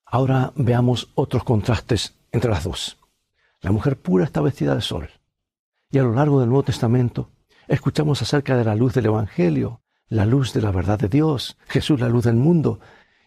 Ahora 0.05 0.53
veamos 0.55 1.09
otros 1.15 1.45
contrastes 1.45 2.13
entre 2.31 2.51
las 2.51 2.65
dos. 2.65 2.99
La 3.63 3.73
mujer 3.73 3.99
pura 3.99 4.27
está 4.27 4.43
vestida 4.43 4.75
de 4.75 4.83
sol. 4.83 5.09
Y 5.91 5.97
a 5.97 6.03
lo 6.03 6.13
largo 6.13 6.41
del 6.41 6.51
Nuevo 6.51 6.65
Testamento 6.65 7.31
escuchamos 7.69 8.21
acerca 8.21 8.55
de 8.55 8.65
la 8.65 8.75
luz 8.75 8.93
del 8.93 9.07
Evangelio, 9.07 9.81
la 10.09 10.25
luz 10.25 10.53
de 10.53 10.63
la 10.63 10.71
verdad 10.71 10.99
de 10.99 11.09
Dios, 11.09 11.57
Jesús 11.67 12.01
la 12.01 12.09
luz 12.09 12.25
del 12.25 12.37
mundo. 12.37 12.81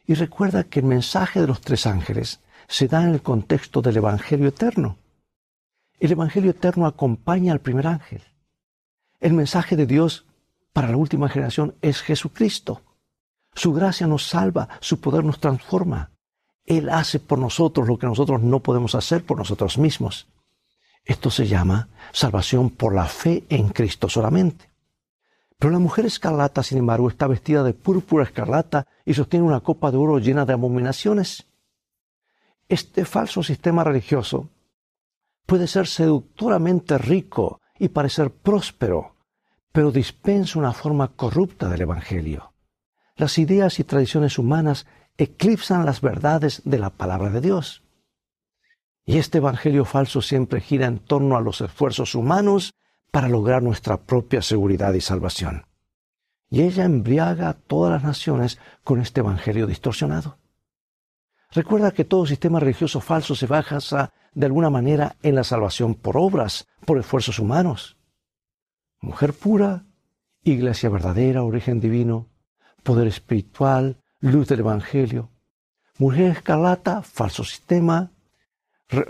Y 0.05 0.15
recuerda 0.15 0.63
que 0.63 0.79
el 0.79 0.85
mensaje 0.85 1.39
de 1.39 1.47
los 1.47 1.61
tres 1.61 1.85
ángeles 1.85 2.39
se 2.67 2.88
da 2.88 3.03
en 3.03 3.09
el 3.09 3.21
contexto 3.21 3.81
del 3.81 3.97
Evangelio 3.97 4.47
eterno. 4.47 4.97
El 6.00 6.11
Evangelio 6.11 6.51
eterno 6.51 6.88
acompaña 6.88 7.53
al 7.53 7.61
primer 7.61 7.88
ángel. 7.88 8.23
El 9.19 9.33
mensaje 9.33 9.75
de 9.75 9.85
Dios 9.85 10.25
para 10.73 10.89
la 10.89 10.97
última 10.97 11.29
generación 11.29 11.75
es 11.81 12.01
Jesucristo. 12.01 12.81
Su 13.53 13.73
gracia 13.73 14.07
nos 14.07 14.25
salva, 14.25 14.67
su 14.79 15.00
poder 15.00 15.23
nos 15.23 15.39
transforma. 15.39 16.11
Él 16.65 16.89
hace 16.89 17.19
por 17.19 17.38
nosotros 17.38 17.88
lo 17.88 18.00
que 18.00 18.07
nosotros 18.07 18.41
no 18.41 18.61
podemos 18.61 18.95
hacer 18.95 19.23
por 19.25 19.38
nosotros 19.38 19.77
mismos. 19.77 20.27
Esto 21.03 21.29
se 21.29 21.47
llama 21.47 21.89
salvación 22.13 22.69
por 22.69 22.95
la 22.95 23.05
fe 23.05 23.43
en 23.50 23.69
Cristo 23.69 24.09
solamente. 24.09 24.70
Pero 25.61 25.73
la 25.73 25.79
mujer 25.79 26.07
escarlata, 26.07 26.63
sin 26.63 26.79
embargo, 26.79 27.07
está 27.07 27.27
vestida 27.27 27.61
de 27.61 27.75
púrpura 27.75 28.23
escarlata 28.23 28.87
y 29.05 29.13
sostiene 29.13 29.45
una 29.45 29.59
copa 29.59 29.91
de 29.91 29.97
oro 29.97 30.17
llena 30.17 30.43
de 30.43 30.53
abominaciones. 30.53 31.45
Este 32.67 33.05
falso 33.05 33.43
sistema 33.43 33.83
religioso 33.83 34.49
puede 35.45 35.67
ser 35.67 35.85
seductoramente 35.85 36.97
rico 36.97 37.61
y 37.77 37.89
parecer 37.89 38.31
próspero, 38.31 39.17
pero 39.71 39.91
dispensa 39.91 40.57
una 40.57 40.73
forma 40.73 41.09
corrupta 41.09 41.69
del 41.69 41.81
Evangelio. 41.81 42.55
Las 43.15 43.37
ideas 43.37 43.79
y 43.79 43.83
tradiciones 43.83 44.39
humanas 44.39 44.87
eclipsan 45.15 45.85
las 45.85 46.01
verdades 46.01 46.63
de 46.65 46.79
la 46.79 46.89
palabra 46.89 47.29
de 47.29 47.39
Dios. 47.39 47.83
Y 49.05 49.19
este 49.19 49.37
Evangelio 49.37 49.85
falso 49.85 50.23
siempre 50.23 50.59
gira 50.59 50.87
en 50.87 50.97
torno 50.97 51.37
a 51.37 51.41
los 51.41 51.61
esfuerzos 51.61 52.15
humanos 52.15 52.73
para 53.11 53.27
lograr 53.27 53.61
nuestra 53.61 53.97
propia 53.97 54.41
seguridad 54.41 54.93
y 54.93 55.01
salvación. 55.01 55.65
Y 56.49 56.63
ella 56.63 56.85
embriaga 56.85 57.49
a 57.49 57.53
todas 57.53 57.91
las 57.91 58.03
naciones 58.03 58.59
con 58.83 58.99
este 58.99 59.19
evangelio 59.19 59.67
distorsionado. 59.67 60.37
Recuerda 61.51 61.91
que 61.91 62.05
todo 62.05 62.25
sistema 62.25 62.59
religioso 62.59 63.01
falso 63.01 63.35
se 63.35 63.45
basa 63.45 64.13
de 64.33 64.45
alguna 64.45 64.69
manera 64.69 65.17
en 65.21 65.35
la 65.35 65.43
salvación 65.43 65.95
por 65.95 66.17
obras, 66.17 66.67
por 66.85 66.97
esfuerzos 66.97 67.39
humanos. 67.39 67.97
Mujer 69.01 69.33
pura, 69.33 69.85
iglesia 70.43 70.89
verdadera, 70.89 71.43
origen 71.43 71.81
divino, 71.81 72.29
poder 72.83 73.07
espiritual, 73.07 73.97
luz 74.19 74.47
del 74.47 74.61
Evangelio. 74.61 75.29
Mujer 75.97 76.31
escarlata, 76.31 77.01
falso 77.01 77.43
sistema, 77.43 78.11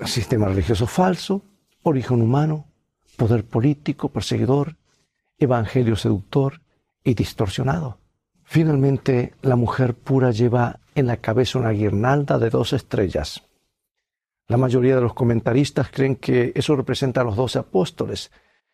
sistema 0.06 0.48
religioso 0.48 0.88
falso, 0.88 1.44
origen 1.84 2.22
humano, 2.22 2.71
poder 3.18 3.46
político, 3.46 4.10
perseguidor, 4.10 4.78
evangelio 5.38 5.96
seductor 5.96 6.62
y 7.04 7.14
distorsionado. 7.14 7.98
Finalmente, 8.44 9.34
la 9.42 9.56
mujer 9.56 9.96
pura 9.96 10.32
lleva 10.32 10.80
en 10.96 11.08
la 11.08 11.18
cabeza 11.18 11.60
una 11.60 11.72
guirnalda 11.72 12.38
de 12.38 12.50
dos 12.50 12.74
estrellas. 12.74 13.44
La 14.48 14.58
mayoría 14.58 14.96
de 14.96 15.02
los 15.02 15.14
comentaristas 15.14 15.90
creen 15.90 16.18
que 16.18 16.52
eso 16.56 16.76
representa 16.76 17.22
a 17.22 17.24
los 17.24 17.38
doce 17.38 17.60
apóstoles. 17.60 18.32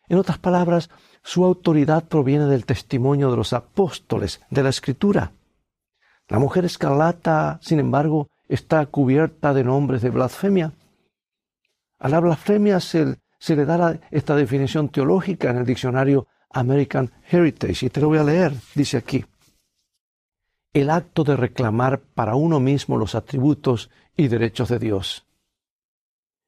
En 0.08 0.18
otras 0.18 0.38
palabras, 0.38 0.90
su 1.22 1.44
autoridad 1.44 2.08
proviene 2.08 2.46
del 2.46 2.66
testimonio 2.66 3.30
de 3.30 3.36
los 3.36 3.52
apóstoles, 3.52 4.40
de 4.50 4.62
la 4.62 4.70
escritura. 4.70 5.32
La 6.26 6.38
mujer 6.38 6.64
escarlata, 6.64 7.58
sin 7.62 7.78
embargo, 7.78 8.28
está 8.48 8.84
cubierta 8.86 9.54
de 9.54 9.64
nombres 9.64 10.02
de 10.02 10.10
blasfemia. 10.10 10.72
A 11.98 12.08
la 12.08 12.20
blasfemia 12.20 12.80
se, 12.80 13.16
le 13.46 13.64
da 13.64 13.98
esta 14.10 14.36
definición 14.36 14.88
teológica 14.88 15.50
en 15.50 15.58
el 15.58 15.66
diccionario 15.66 16.26
American 16.50 17.12
Heritage, 17.30 17.86
y 17.86 17.90
te 17.90 18.00
lo 18.00 18.08
voy 18.08 18.18
a 18.18 18.24
leer, 18.24 18.52
dice 18.74 18.96
aquí. 18.96 19.24
El 20.72 20.90
acto 20.90 21.24
de 21.24 21.36
reclamar 21.36 22.00
para 22.00 22.34
uno 22.34 22.60
mismo 22.60 22.96
los 22.96 23.14
atributos 23.14 23.90
y 24.16 24.28
derechos 24.28 24.68
de 24.68 24.78
Dios. 24.78 25.26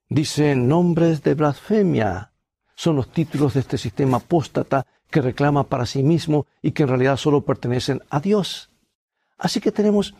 Dice 0.08 0.56
nombres 0.56 1.22
de 1.22 1.34
blasfemia. 1.34 2.32
Son 2.74 2.96
los 2.96 3.12
títulos 3.12 3.54
de 3.54 3.60
este 3.60 3.78
sistema 3.78 4.16
apóstata 4.18 4.86
que 5.10 5.20
reclama 5.20 5.68
para 5.68 5.86
sí 5.86 6.02
mismo 6.02 6.46
y 6.62 6.72
que 6.72 6.82
en 6.82 6.88
realidad 6.88 7.16
solo 7.16 7.44
pertenecen 7.44 8.02
a 8.10 8.20
Dios. 8.20 8.70
Así 9.38 9.60
que 9.60 9.72
tenemos 9.72 10.14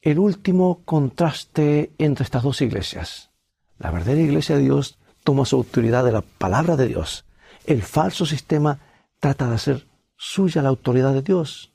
el 0.00 0.18
último 0.18 0.82
contraste 0.84 1.92
entre 1.98 2.24
estas 2.24 2.42
dos 2.42 2.60
iglesias. 2.60 3.30
La 3.78 3.90
verdadera 3.90 4.20
iglesia 4.20 4.56
de 4.56 4.62
Dios 4.62 4.98
toma 5.28 5.44
su 5.44 5.56
autoridad 5.56 6.06
de 6.06 6.12
la 6.12 6.22
palabra 6.22 6.74
de 6.74 6.88
Dios. 6.88 7.26
El 7.66 7.82
falso 7.82 8.24
sistema 8.24 8.80
trata 9.20 9.46
de 9.46 9.56
hacer 9.56 9.86
suya 10.16 10.62
la 10.62 10.70
autoridad 10.70 11.12
de 11.12 11.20
Dios. 11.20 11.70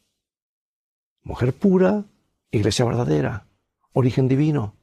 Mujer 1.21 1.53
pura, 1.53 2.03
iglesia 2.49 2.83
verdadera, 2.83 3.45
origen 3.93 4.27
divino. 4.27 4.73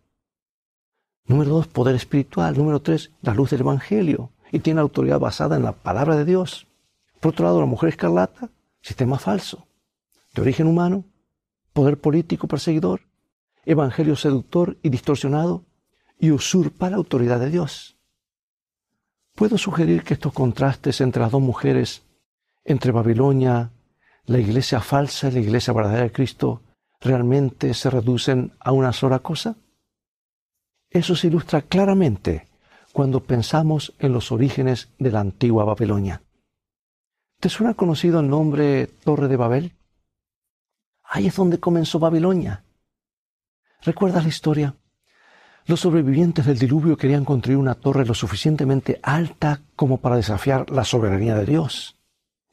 Número 1.25 1.51
dos, 1.51 1.67
poder 1.67 1.97
espiritual. 1.97 2.57
Número 2.57 2.81
tres, 2.81 3.11
la 3.23 3.35
luz 3.35 3.51
del 3.51 3.63
Evangelio. 3.63 4.31
Y 4.53 4.61
tiene 4.61 4.81
autoridad 4.81 5.19
basada 5.19 5.57
en 5.57 5.65
la 5.65 5.73
palabra 5.73 6.15
de 6.15 6.25
Dios. 6.25 6.69
Por 7.19 7.33
otro 7.33 7.47
lado, 7.47 7.59
la 7.59 7.67
mujer 7.67 7.89
escarlata, 7.89 8.51
sistema 8.83 9.19
falso. 9.19 9.67
De 10.33 10.43
origen 10.43 10.69
humano, 10.69 11.03
poder 11.73 12.01
político 12.01 12.47
perseguidor, 12.47 13.01
evangelio 13.65 14.15
seductor 14.15 14.77
y 14.81 14.91
distorsionado, 14.91 15.65
y 16.21 16.31
usurpa 16.31 16.89
la 16.89 16.99
autoridad 16.99 17.41
de 17.41 17.51
Dios. 17.51 17.97
Puedo 19.41 19.57
sugerir 19.57 20.05
que 20.05 20.13
estos 20.13 20.35
contrastes 20.35 21.01
entre 21.01 21.23
las 21.23 21.33
dos 21.33 21.41
mujeres 21.41 22.03
entre 22.63 22.93
Babilonia, 22.93 23.71
la 24.27 24.39
iglesia 24.39 24.81
falsa 24.81 25.29
y 25.29 25.33
la 25.33 25.41
iglesia 25.41 25.73
verdadera 25.73 26.03
de 26.03 26.13
Cristo 26.13 26.61
realmente 27.01 27.73
se 27.73 27.89
reducen 27.89 28.53
a 28.61 28.73
una 28.73 28.93
sola 28.93 29.21
cosa? 29.21 29.57
Eso 30.91 31.17
se 31.17 31.29
ilustra 31.29 31.63
claramente 31.63 32.49
cuando 32.93 33.21
pensamos 33.21 33.95
en 33.99 34.13
los 34.13 34.31
orígenes 34.31 34.91
de 34.99 35.11
la 35.11 35.21
antigua 35.21 35.65
Babilonia. 35.65 36.21
¿Te 37.41 37.49
suena 37.49 37.73
conocido 37.73 38.21
el 38.21 38.29
nombre 38.29 38.89
Torre 38.89 39.27
de 39.27 39.37
Babel? 39.39 39.73
Ahí 41.03 41.29
es 41.29 41.37
donde 41.37 41.59
comenzó 41.59 41.99
Babilonia. 41.99 42.63
¿Recuerdas 43.81 44.23
la 44.23 44.29
historia? 44.29 44.75
Los 45.67 45.81
sobrevivientes 45.81 46.47
del 46.47 46.59
diluvio 46.59 46.97
querían 46.97 47.25
construir 47.25 47.59
una 47.59 47.75
torre 47.75 48.05
lo 48.05 48.15
suficientemente 48.15 48.99
alta 49.03 49.61
como 49.77 49.99
para 49.99 50.17
desafiar 50.17 50.71
la 50.71 50.85
soberanía 50.85 51.37
de 51.37 51.47
Dios 51.47 52.01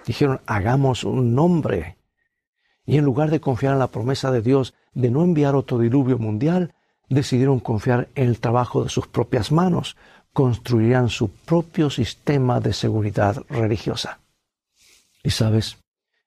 dijeron, 0.08 0.42
hagamos 0.48 1.04
un 1.04 1.36
nombre. 1.36 1.98
Y 2.86 2.98
en 2.98 3.04
lugar 3.04 3.30
de 3.30 3.42
confiar 3.42 3.74
en 3.74 3.80
la 3.80 3.92
promesa 3.92 4.32
de 4.32 4.42
Dios 4.42 4.74
de 4.94 5.12
no 5.12 5.24
enviar 5.24 5.56
otro 5.56 5.78
diluvio 5.78 6.18
mundial, 6.18 6.74
decidieron 7.10 7.60
confiar 7.60 8.08
en 8.16 8.28
el 8.28 8.40
trabajo 8.40 8.84
de 8.84 8.90
sus 8.90 9.08
propias 9.08 9.52
manos, 9.52 9.98
construirían 10.34 11.10
su 11.10 11.30
propio 11.30 11.90
sistema 11.90 12.60
de 12.60 12.74
seguridad 12.74 13.44
religiosa. 13.50 14.20
Y 15.24 15.32
sabes, 15.32 15.78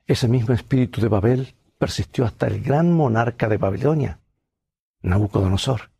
ese 0.06 0.28
mismo 0.28 0.54
espíritu 0.54 1.00
de 1.00 1.08
Babel 1.08 1.54
persistió 1.78 2.26
hasta 2.26 2.46
el 2.46 2.62
gran 2.62 2.92
monarca 2.92 3.48
de 3.48 3.56
Babilonia, 3.56 4.20
Nabucodonosor. 5.02 5.90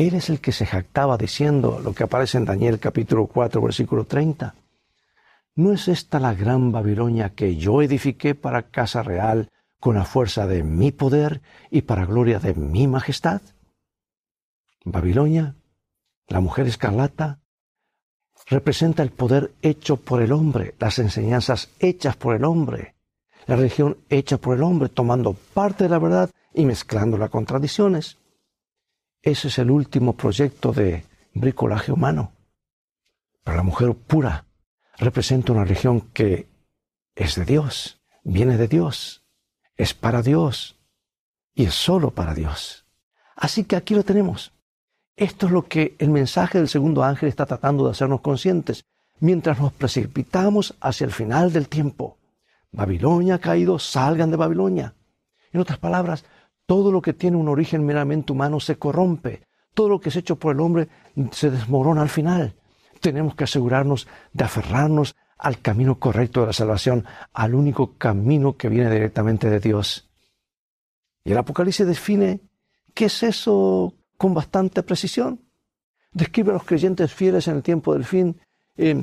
Él 0.00 0.14
es 0.14 0.30
el 0.30 0.40
que 0.40 0.52
se 0.52 0.64
jactaba 0.64 1.18
diciendo 1.18 1.78
lo 1.78 1.92
que 1.92 2.04
aparece 2.04 2.38
en 2.38 2.46
Daniel 2.46 2.78
capítulo 2.78 3.26
4 3.26 3.60
versículo 3.60 4.04
30. 4.04 4.54
¿No 5.56 5.72
es 5.72 5.88
esta 5.88 6.18
la 6.18 6.32
gran 6.32 6.72
Babilonia 6.72 7.34
que 7.34 7.56
yo 7.56 7.82
edifiqué 7.82 8.34
para 8.34 8.70
casa 8.70 9.02
real 9.02 9.50
con 9.78 9.96
la 9.96 10.06
fuerza 10.06 10.46
de 10.46 10.62
mi 10.62 10.90
poder 10.90 11.42
y 11.70 11.82
para 11.82 12.06
gloria 12.06 12.38
de 12.38 12.54
mi 12.54 12.88
majestad? 12.88 13.42
Babilonia, 14.86 15.54
la 16.28 16.40
mujer 16.40 16.66
escarlata, 16.66 17.40
representa 18.46 19.02
el 19.02 19.10
poder 19.10 19.52
hecho 19.60 19.96
por 19.96 20.22
el 20.22 20.32
hombre, 20.32 20.76
las 20.78 20.98
enseñanzas 20.98 21.68
hechas 21.78 22.16
por 22.16 22.34
el 22.34 22.44
hombre, 22.44 22.94
la 23.46 23.56
religión 23.56 23.98
hecha 24.08 24.38
por 24.38 24.56
el 24.56 24.62
hombre, 24.62 24.88
tomando 24.88 25.34
parte 25.34 25.84
de 25.84 25.90
la 25.90 25.98
verdad 25.98 26.30
y 26.54 26.64
mezclándola 26.64 27.28
con 27.28 27.44
tradiciones. 27.44 28.16
Ese 29.22 29.48
es 29.48 29.58
el 29.58 29.70
último 29.70 30.16
proyecto 30.16 30.72
de 30.72 31.04
bricolaje 31.34 31.92
humano. 31.92 32.32
Para 33.44 33.58
la 33.58 33.62
mujer 33.62 33.94
pura, 33.94 34.46
representa 34.98 35.52
una 35.52 35.64
religión 35.64 36.00
que 36.12 36.48
es 37.14 37.34
de 37.34 37.44
Dios, 37.44 38.00
viene 38.24 38.56
de 38.56 38.68
Dios, 38.68 39.22
es 39.76 39.94
para 39.94 40.22
Dios 40.22 40.78
y 41.54 41.64
es 41.64 41.74
solo 41.74 42.12
para 42.12 42.34
Dios. 42.34 42.86
Así 43.36 43.64
que 43.64 43.76
aquí 43.76 43.94
lo 43.94 44.04
tenemos. 44.04 44.52
Esto 45.16 45.46
es 45.46 45.52
lo 45.52 45.66
que 45.66 45.96
el 45.98 46.10
mensaje 46.10 46.58
del 46.58 46.68
segundo 46.68 47.04
ángel 47.04 47.28
está 47.28 47.44
tratando 47.44 47.84
de 47.84 47.90
hacernos 47.90 48.22
conscientes 48.22 48.84
mientras 49.18 49.60
nos 49.60 49.72
precipitamos 49.72 50.74
hacia 50.80 51.04
el 51.04 51.12
final 51.12 51.52
del 51.52 51.68
tiempo. 51.68 52.16
Babilonia 52.72 53.34
ha 53.34 53.38
caído, 53.38 53.78
salgan 53.78 54.30
de 54.30 54.38
Babilonia. 54.38 54.94
En 55.52 55.60
otras 55.60 55.78
palabras, 55.78 56.24
todo 56.70 56.92
lo 56.92 57.02
que 57.02 57.14
tiene 57.14 57.36
un 57.36 57.48
origen 57.48 57.84
meramente 57.84 58.32
humano 58.32 58.60
se 58.60 58.76
corrompe. 58.76 59.42
Todo 59.74 59.88
lo 59.88 60.00
que 60.00 60.10
es 60.10 60.16
hecho 60.16 60.36
por 60.36 60.54
el 60.54 60.60
hombre 60.60 60.88
se 61.32 61.50
desmorona 61.50 62.02
al 62.02 62.08
final 62.08 62.54
tenemos 63.00 63.34
que 63.34 63.44
asegurarnos 63.44 64.06
de 64.32 64.44
aferrarnos 64.44 65.16
al 65.38 65.60
camino 65.60 65.98
correcto 65.98 66.40
de 66.40 66.48
la 66.48 66.52
salvación, 66.52 67.06
al 67.32 67.54
único 67.54 67.94
camino 67.96 68.56
que 68.56 68.68
viene 68.68 68.90
directamente 68.90 69.48
de 69.48 69.58
Dios. 69.58 70.08
Y 71.24 71.32
el 71.32 71.38
Apocalipsis 71.38 71.86
define 71.86 72.40
qué 72.94 73.06
es 73.06 73.22
eso 73.22 73.94
con 74.16 74.34
bastante 74.34 74.82
precisión. 74.82 75.40
Describe 76.12 76.50
a 76.50 76.54
los 76.54 76.64
creyentes 76.64 77.12
fieles 77.12 77.48
en 77.48 77.56
el 77.56 77.62
tiempo 77.62 77.94
del 77.94 78.04
fin 78.04 78.38
eh, 78.76 79.02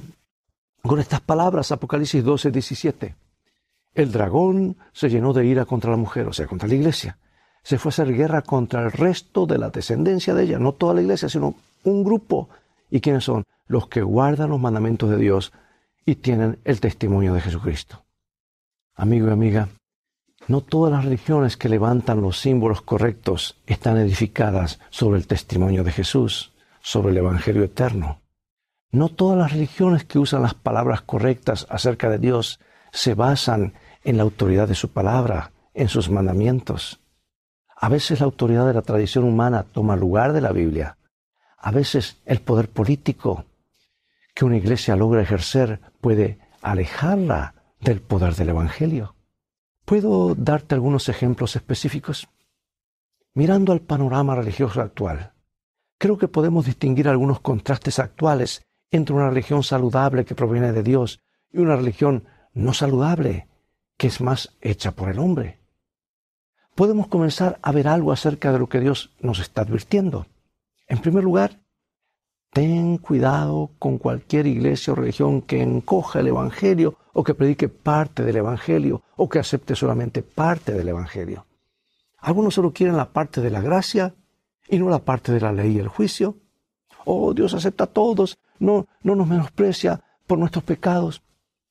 con 0.83 0.99
estas 0.99 1.21
palabras, 1.21 1.71
Apocalipsis 1.71 2.23
12, 2.23 2.51
17. 2.51 3.15
El 3.95 4.11
dragón 4.11 4.77
se 4.93 5.09
llenó 5.09 5.33
de 5.33 5.45
ira 5.45 5.65
contra 5.65 5.89
la 5.89 5.97
mujer, 5.97 6.27
o 6.27 6.33
sea, 6.33 6.45
contra 6.45 6.67
la 6.67 6.75
iglesia. 6.75 7.17
Se 7.67 7.77
fue 7.77 7.89
a 7.89 7.91
hacer 7.91 8.13
guerra 8.13 8.43
contra 8.43 8.81
el 8.81 8.93
resto 8.93 9.45
de 9.45 9.57
la 9.57 9.69
descendencia 9.69 10.33
de 10.33 10.43
ella, 10.43 10.57
no 10.57 10.71
toda 10.71 10.93
la 10.93 11.01
iglesia, 11.01 11.27
sino 11.27 11.55
un 11.83 12.03
grupo. 12.05 12.47
¿Y 12.89 13.01
quiénes 13.01 13.25
son? 13.25 13.43
los 13.67 13.87
que 13.87 14.01
guardan 14.01 14.49
los 14.49 14.59
mandamientos 14.59 15.09
de 15.09 15.17
Dios 15.17 15.51
y 16.05 16.15
tienen 16.15 16.59
el 16.63 16.79
testimonio 16.79 17.33
de 17.33 17.41
Jesucristo. 17.41 18.03
Amigo 18.95 19.27
y 19.27 19.31
amiga, 19.31 19.69
no 20.47 20.61
todas 20.61 20.91
las 20.91 21.03
religiones 21.03 21.57
que 21.57 21.69
levantan 21.69 22.21
los 22.21 22.39
símbolos 22.39 22.81
correctos 22.81 23.57
están 23.67 23.97
edificadas 23.97 24.79
sobre 24.89 25.19
el 25.19 25.27
testimonio 25.27 25.83
de 25.83 25.91
Jesús, 25.91 26.53
sobre 26.81 27.11
el 27.11 27.17
Evangelio 27.17 27.63
eterno. 27.63 28.21
No 28.91 29.09
todas 29.09 29.37
las 29.37 29.51
religiones 29.51 30.05
que 30.05 30.19
usan 30.19 30.41
las 30.41 30.53
palabras 30.53 31.01
correctas 31.01 31.67
acerca 31.69 32.09
de 32.09 32.19
Dios 32.19 32.59
se 32.93 33.13
basan 33.13 33.73
en 34.05 34.15
la 34.15 34.23
autoridad 34.23 34.69
de 34.69 34.75
su 34.75 34.89
palabra, 34.89 35.51
en 35.73 35.89
sus 35.89 36.09
mandamientos. 36.09 37.01
A 37.79 37.89
veces 37.89 38.19
la 38.19 38.25
autoridad 38.25 38.65
de 38.65 38.73
la 38.73 38.81
tradición 38.81 39.23
humana 39.23 39.63
toma 39.63 39.95
lugar 39.95 40.33
de 40.33 40.41
la 40.41 40.51
Biblia. 40.51 40.97
A 41.59 41.71
veces 41.71 42.17
el 42.25 42.41
poder 42.41 42.69
político 42.69 43.45
que 44.33 44.45
una 44.45 44.57
iglesia 44.57 44.95
logra 44.95 45.21
ejercer 45.21 45.79
puede 46.01 46.39
alejarla 46.61 47.53
del 47.79 48.01
poder 48.01 48.33
del 48.35 48.49
Evangelio. 48.49 49.15
¿Puedo 49.85 50.33
darte 50.33 50.73
algunos 50.73 51.07
ejemplos 51.07 51.55
específicos? 51.55 52.27
Mirando 53.35 53.73
al 53.73 53.81
panorama 53.81 54.35
religioso 54.35 54.81
actual, 54.81 55.33
creo 55.99 56.17
que 56.17 56.27
podemos 56.27 56.65
distinguir 56.65 57.07
algunos 57.07 57.39
contrastes 57.41 57.99
actuales 57.99 58.65
entre 58.89 59.15
una 59.15 59.29
religión 59.29 59.61
saludable 59.61 60.25
que 60.25 60.35
proviene 60.35 60.71
de 60.71 60.81
Dios 60.81 61.19
y 61.51 61.59
una 61.59 61.75
religión 61.75 62.25
no 62.53 62.73
saludable 62.73 63.47
que 63.97 64.07
es 64.07 64.19
más 64.19 64.57
hecha 64.61 64.91
por 64.91 65.09
el 65.09 65.19
hombre. 65.19 65.56
Podemos 66.77 67.07
comenzar 67.07 67.57
a 67.63 67.71
ver 67.71 67.87
algo 67.87 68.11
acerca 68.11 68.51
de 68.51 68.59
lo 68.59 68.69
que 68.69 68.79
Dios 68.79 69.09
nos 69.19 69.39
está 69.39 69.63
advirtiendo. 69.63 70.27
En 70.87 70.99
primer 70.99 71.23
lugar, 71.23 71.59
ten 72.53 72.99
cuidado 72.99 73.71
con 73.79 73.97
cualquier 73.97 74.45
iglesia 74.45 74.93
o 74.93 74.95
religión 74.95 75.41
que 75.41 75.59
encoja 75.59 76.19
el 76.19 76.27
Evangelio 76.27 76.95
o 77.13 77.23
que 77.23 77.33
predique 77.33 77.67
parte 77.67 78.23
del 78.23 78.35
Evangelio 78.35 79.01
o 79.15 79.27
que 79.27 79.39
acepte 79.39 79.75
solamente 79.75 80.21
parte 80.21 80.71
del 80.71 80.89
Evangelio. 80.89 81.47
Algunos 82.19 82.53
solo 82.53 82.71
quieren 82.71 82.95
la 82.95 83.09
parte 83.09 83.41
de 83.41 83.49
la 83.49 83.61
gracia 83.61 84.13
y 84.69 84.77
no 84.77 84.87
la 84.87 84.99
parte 84.99 85.31
de 85.31 85.41
la 85.41 85.51
ley 85.51 85.77
y 85.77 85.79
el 85.79 85.87
juicio. 85.87 86.37
Oh, 87.05 87.33
Dios 87.33 87.55
acepta 87.55 87.85
a 87.85 87.87
todos, 87.87 88.37
no, 88.59 88.85
no 89.01 89.15
nos 89.15 89.27
menosprecia 89.27 89.99
por 90.27 90.37
nuestros 90.37 90.63
pecados. 90.63 91.23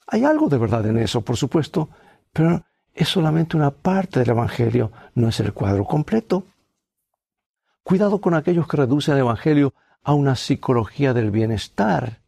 Hay 0.08 0.24
algo 0.24 0.48
de 0.48 0.58
verdad 0.58 0.84
en 0.84 0.98
eso, 0.98 1.20
por 1.20 1.36
supuesto, 1.36 1.90
pero 2.32 2.64
es 2.96 3.10
solamente 3.10 3.58
una 3.58 3.70
parte 3.70 4.20
del 4.20 4.30
Evangelio, 4.30 4.90
no 5.14 5.28
es 5.28 5.38
el 5.40 5.52
cuadro 5.52 5.84
completo. 5.84 6.46
Cuidado 7.82 8.22
con 8.22 8.34
aquellos 8.34 8.66
que 8.66 8.78
reducen 8.78 9.14
el 9.14 9.20
Evangelio 9.20 9.74
a 10.02 10.14
una 10.14 10.34
psicología 10.34 11.12
del 11.12 11.30
bienestar. 11.30 12.22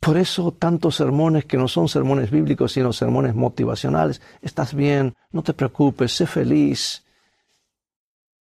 Por 0.00 0.16
eso 0.16 0.52
tantos 0.52 0.96
sermones 0.96 1.44
que 1.44 1.58
no 1.58 1.68
son 1.68 1.88
sermones 1.88 2.30
bíblicos, 2.30 2.72
sino 2.72 2.94
sermones 2.94 3.34
motivacionales. 3.34 4.22
Estás 4.40 4.72
bien, 4.72 5.14
no 5.30 5.42
te 5.42 5.52
preocupes, 5.52 6.16
sé 6.16 6.26
feliz. 6.26 7.04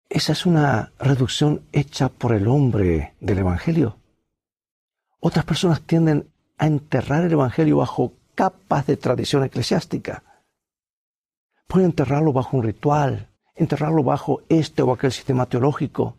Esa 0.09 0.31
es 0.31 0.47
una 0.47 0.93
reducción 0.97 1.61
hecha 1.71 2.09
por 2.09 2.33
el 2.33 2.47
hombre 2.47 3.13
del 3.19 3.37
Evangelio. 3.37 3.97
Otras 5.19 5.45
personas 5.45 5.81
tienden 5.81 6.27
a 6.57 6.65
enterrar 6.65 7.23
el 7.23 7.33
Evangelio 7.33 7.77
bajo 7.77 8.13
capas 8.33 8.87
de 8.87 8.97
tradición 8.97 9.43
eclesiástica. 9.43 10.23
Pueden 11.71 11.91
enterrarlo 11.91 12.33
bajo 12.33 12.57
un 12.57 12.63
ritual, 12.63 13.29
enterrarlo 13.55 14.03
bajo 14.03 14.41
este 14.49 14.81
o 14.81 14.91
aquel 14.91 15.13
sistema 15.13 15.45
teológico, 15.45 16.17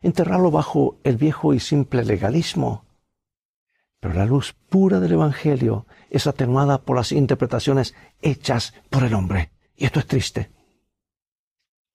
enterrarlo 0.00 0.52
bajo 0.52 0.94
el 1.02 1.16
viejo 1.16 1.54
y 1.54 1.58
simple 1.58 2.04
legalismo. 2.04 2.84
Pero 3.98 4.14
la 4.14 4.26
luz 4.26 4.54
pura 4.68 5.00
del 5.00 5.14
Evangelio 5.14 5.86
es 6.08 6.28
atenuada 6.28 6.78
por 6.78 6.94
las 6.94 7.10
interpretaciones 7.10 7.96
hechas 8.20 8.74
por 8.90 9.02
el 9.02 9.14
hombre. 9.14 9.50
Y 9.76 9.86
esto 9.86 9.98
es 9.98 10.06
triste. 10.06 10.50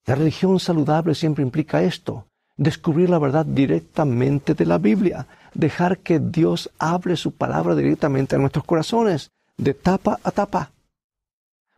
La 0.05 0.15
religión 0.15 0.59
saludable 0.59 1.15
siempre 1.15 1.45
implica 1.45 1.83
esto, 1.83 2.27
descubrir 2.57 3.09
la 3.09 3.19
verdad 3.19 3.45
directamente 3.45 4.53
de 4.53 4.65
la 4.65 4.79
Biblia, 4.79 5.27
dejar 5.53 5.99
que 5.99 6.19
Dios 6.19 6.71
hable 6.77 7.15
su 7.15 7.31
palabra 7.31 7.73
directamente 7.73 8.35
a 8.35 8.39
nuestros 8.39 8.65
corazones, 8.65 9.31
de 9.55 9.73
tapa 9.75 10.19
a 10.25 10.31
tapa. 10.31 10.73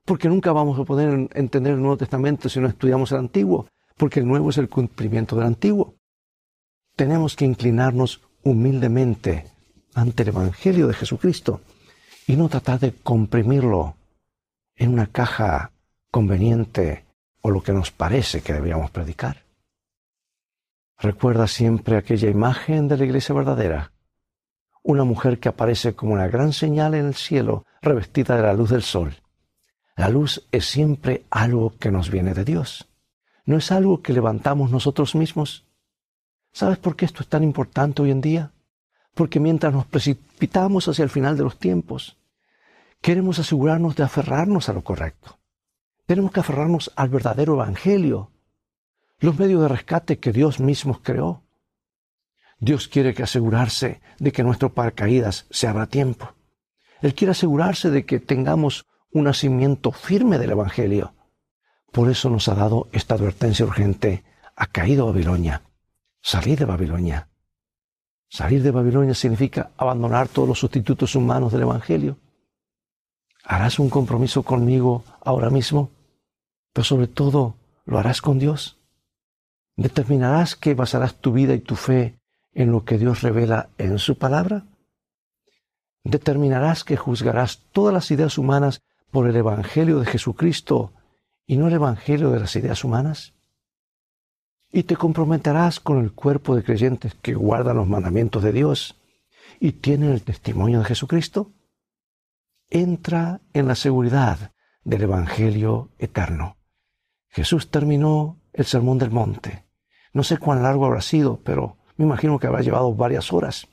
Porque 0.10 0.28
nunca 0.28 0.52
vamos 0.52 0.80
a 0.80 0.84
poder 0.84 1.30
entender 1.36 1.74
el 1.74 1.80
Nuevo 1.80 1.98
Testamento 1.98 2.50
si 2.50 2.60
no 2.60 2.68
estudiamos 2.68 3.12
el 3.12 3.20
Antiguo, 3.20 3.68
porque 3.96 4.20
el 4.20 4.28
Nuevo 4.28 4.50
es 4.50 4.58
el 4.58 4.68
cumplimiento 4.68 5.36
del 5.36 5.46
Antiguo 5.46 6.00
tenemos 7.00 7.38
que 7.38 7.46
inclinarnos 7.46 8.20
humildemente 8.44 9.46
ante 9.96 10.24
el 10.24 10.30
Evangelio 10.30 10.86
de 10.86 10.94
Jesucristo 10.94 11.62
y 12.28 12.36
no 12.36 12.50
tratar 12.50 12.78
de 12.82 12.92
comprimirlo 12.92 13.96
en 14.76 14.92
una 14.92 15.08
caja 15.08 15.72
conveniente 16.12 17.06
o 17.40 17.52
lo 17.52 17.64
que 17.64 17.72
nos 17.72 17.92
parece 17.92 18.42
que 18.42 18.52
deberíamos 18.52 18.92
predicar. 18.92 19.46
Recuerda 20.98 21.48
siempre 21.48 21.96
aquella 21.96 22.30
imagen 22.30 22.90
de 22.90 22.98
la 22.98 23.06
iglesia 23.06 23.34
verdadera, 23.34 23.94
una 24.84 25.06
mujer 25.06 25.40
que 25.40 25.48
aparece 25.48 25.96
como 25.96 26.12
una 26.12 26.28
gran 26.28 26.52
señal 26.52 26.96
en 26.96 27.06
el 27.06 27.16
cielo 27.16 27.66
revestida 27.82 28.36
de 28.36 28.42
la 28.42 28.54
luz 28.54 28.72
del 28.72 28.84
sol. 28.84 29.16
La 30.00 30.08
luz 30.08 30.48
es 30.54 30.66
siempre 30.66 31.26
algo 31.30 31.74
que 31.78 31.92
nos 31.92 32.10
viene 32.10 32.34
de 32.34 32.46
Dios. 32.46 32.88
No 33.44 33.58
es 33.58 33.70
algo 33.70 34.02
que 34.02 34.14
levantamos 34.14 34.72
nosotros 34.72 35.14
mismos, 35.14 35.66
¿Sabes 36.54 36.78
por 36.78 36.96
qué 36.96 37.04
esto 37.04 37.22
es 37.22 37.28
tan 37.28 37.44
importante 37.44 38.02
hoy 38.02 38.12
en 38.12 38.22
día? 38.22 38.54
Porque 39.14 39.42
mientras 39.42 39.74
nos 39.74 39.86
precipitamos 39.86 40.88
hacia 40.88 41.04
el 41.04 41.10
final 41.10 41.36
de 41.36 41.44
los 41.44 41.60
tiempos, 41.60 42.18
queremos 43.02 43.40
asegurarnos 43.40 43.98
de 43.98 44.04
aferrarnos 44.04 44.70
a 44.70 44.74
lo 44.74 44.86
correcto. 44.86 45.38
Tenemos 46.06 46.32
que 46.32 46.40
aferrarnos 46.40 46.94
al 46.96 47.10
verdadero 47.10 47.56
Evangelio, 47.56 48.32
los 49.20 49.38
medios 49.38 49.62
de 49.62 49.68
rescate 49.68 50.18
que 50.20 50.32
Dios 50.32 50.62
mismo 50.62 51.02
creó. 51.04 51.44
Dios 52.58 52.88
quiere 52.88 53.14
que 53.14 53.24
asegurarse 53.24 54.00
de 54.18 54.32
que 54.32 54.44
nuestro 54.44 54.74
paracaídas 54.74 55.46
se 55.50 55.68
abra 55.68 55.88
tiempo. 55.88 56.34
Él 57.02 57.14
quiere 57.14 57.32
asegurarse 57.32 57.90
de 57.90 58.06
que 58.06 58.22
tengamos 58.22 58.86
un 59.12 59.24
nacimiento 59.26 59.92
firme 59.92 60.38
del 60.38 60.52
Evangelio. 60.52 61.14
Por 61.92 62.10
eso 62.10 62.30
nos 62.30 62.48
ha 62.48 62.56
dado 62.56 62.88
esta 62.92 63.16
advertencia 63.16 63.66
urgente. 63.66 64.24
Ha 64.56 64.68
caído 64.68 65.08
Babilonia 65.08 65.64
salir 66.22 66.60
de 66.60 66.66
Babilonia. 66.66 67.30
Salir 68.30 68.62
de 68.62 68.72
Babilonia 68.72 69.14
significa 69.14 69.72
abandonar 69.78 70.28
todos 70.28 70.48
los 70.48 70.60
sustitutos 70.60 71.16
humanos 71.16 71.52
del 71.52 71.64
Evangelio. 71.64 72.18
¿Harás 73.44 73.80
un 73.80 73.90
compromiso 73.90 74.44
conmigo 74.44 75.04
ahora 75.22 75.50
mismo? 75.50 75.92
Pero 76.74 76.86
sobre 76.86 77.08
todo, 77.08 77.56
¿lo 77.86 77.98
harás 77.98 78.22
con 78.22 78.38
Dios? 78.38 78.78
¿Determinarás 79.76 80.56
que 80.56 80.76
basarás 80.76 81.16
tu 81.16 81.32
vida 81.32 81.56
y 81.56 81.60
tu 81.60 81.76
fe 81.76 82.20
en 82.54 82.72
lo 82.72 82.84
que 82.84 82.98
Dios 82.98 83.22
revela 83.22 83.70
en 83.78 83.98
su 83.98 84.18
palabra? 84.18 84.66
¿Determinarás 86.04 86.84
que 86.84 86.98
juzgarás 86.98 87.64
todas 87.72 87.94
las 87.94 88.12
ideas 88.12 88.38
humanas 88.38 88.84
por 89.12 89.28
el 89.28 89.36
Evangelio 89.36 90.00
de 90.00 90.06
Jesucristo 90.06 90.94
y 91.46 91.58
no 91.58 91.68
el 91.68 91.74
Evangelio 91.74 92.30
de 92.32 92.40
las 92.40 92.56
ideas 92.56 92.84
humanas? 92.84 93.34
y 94.72 94.84
te 94.84 94.96
comprometerás 94.96 95.80
con 95.80 96.00
el 96.00 96.14
cuerpo 96.14 96.56
de 96.56 96.64
creyentes 96.64 97.16
que 97.16 97.34
guardan 97.34 97.78
los 97.78 97.88
mandamientos 97.88 98.44
de 98.44 98.52
Dios 98.52 99.00
y 99.60 99.74
tienen 99.74 100.12
el 100.12 100.24
testimonio 100.24 100.80
de 100.80 100.86
Jesucristo? 100.86 101.52
Entra 102.70 103.42
en 103.54 103.68
la 103.68 103.76
seguridad 103.76 104.54
del 104.84 105.04
Evangelio 105.04 105.90
eterno. 105.98 106.58
Jesús 107.30 107.72
terminó 107.72 108.40
el 108.54 108.66
Sermón 108.66 109.00
del 109.00 109.12
Monte. 109.12 109.66
No 110.14 110.24
sé 110.24 110.38
cuán 110.38 110.64
largo 110.64 110.86
habrá 110.86 111.02
sido, 111.02 111.42
pero 111.44 111.78
me 111.98 112.06
imagino 112.06 112.40
que 112.40 112.48
habrá 112.48 112.62
llevado 112.62 112.94
varias 112.94 113.34
horas. 113.34 113.68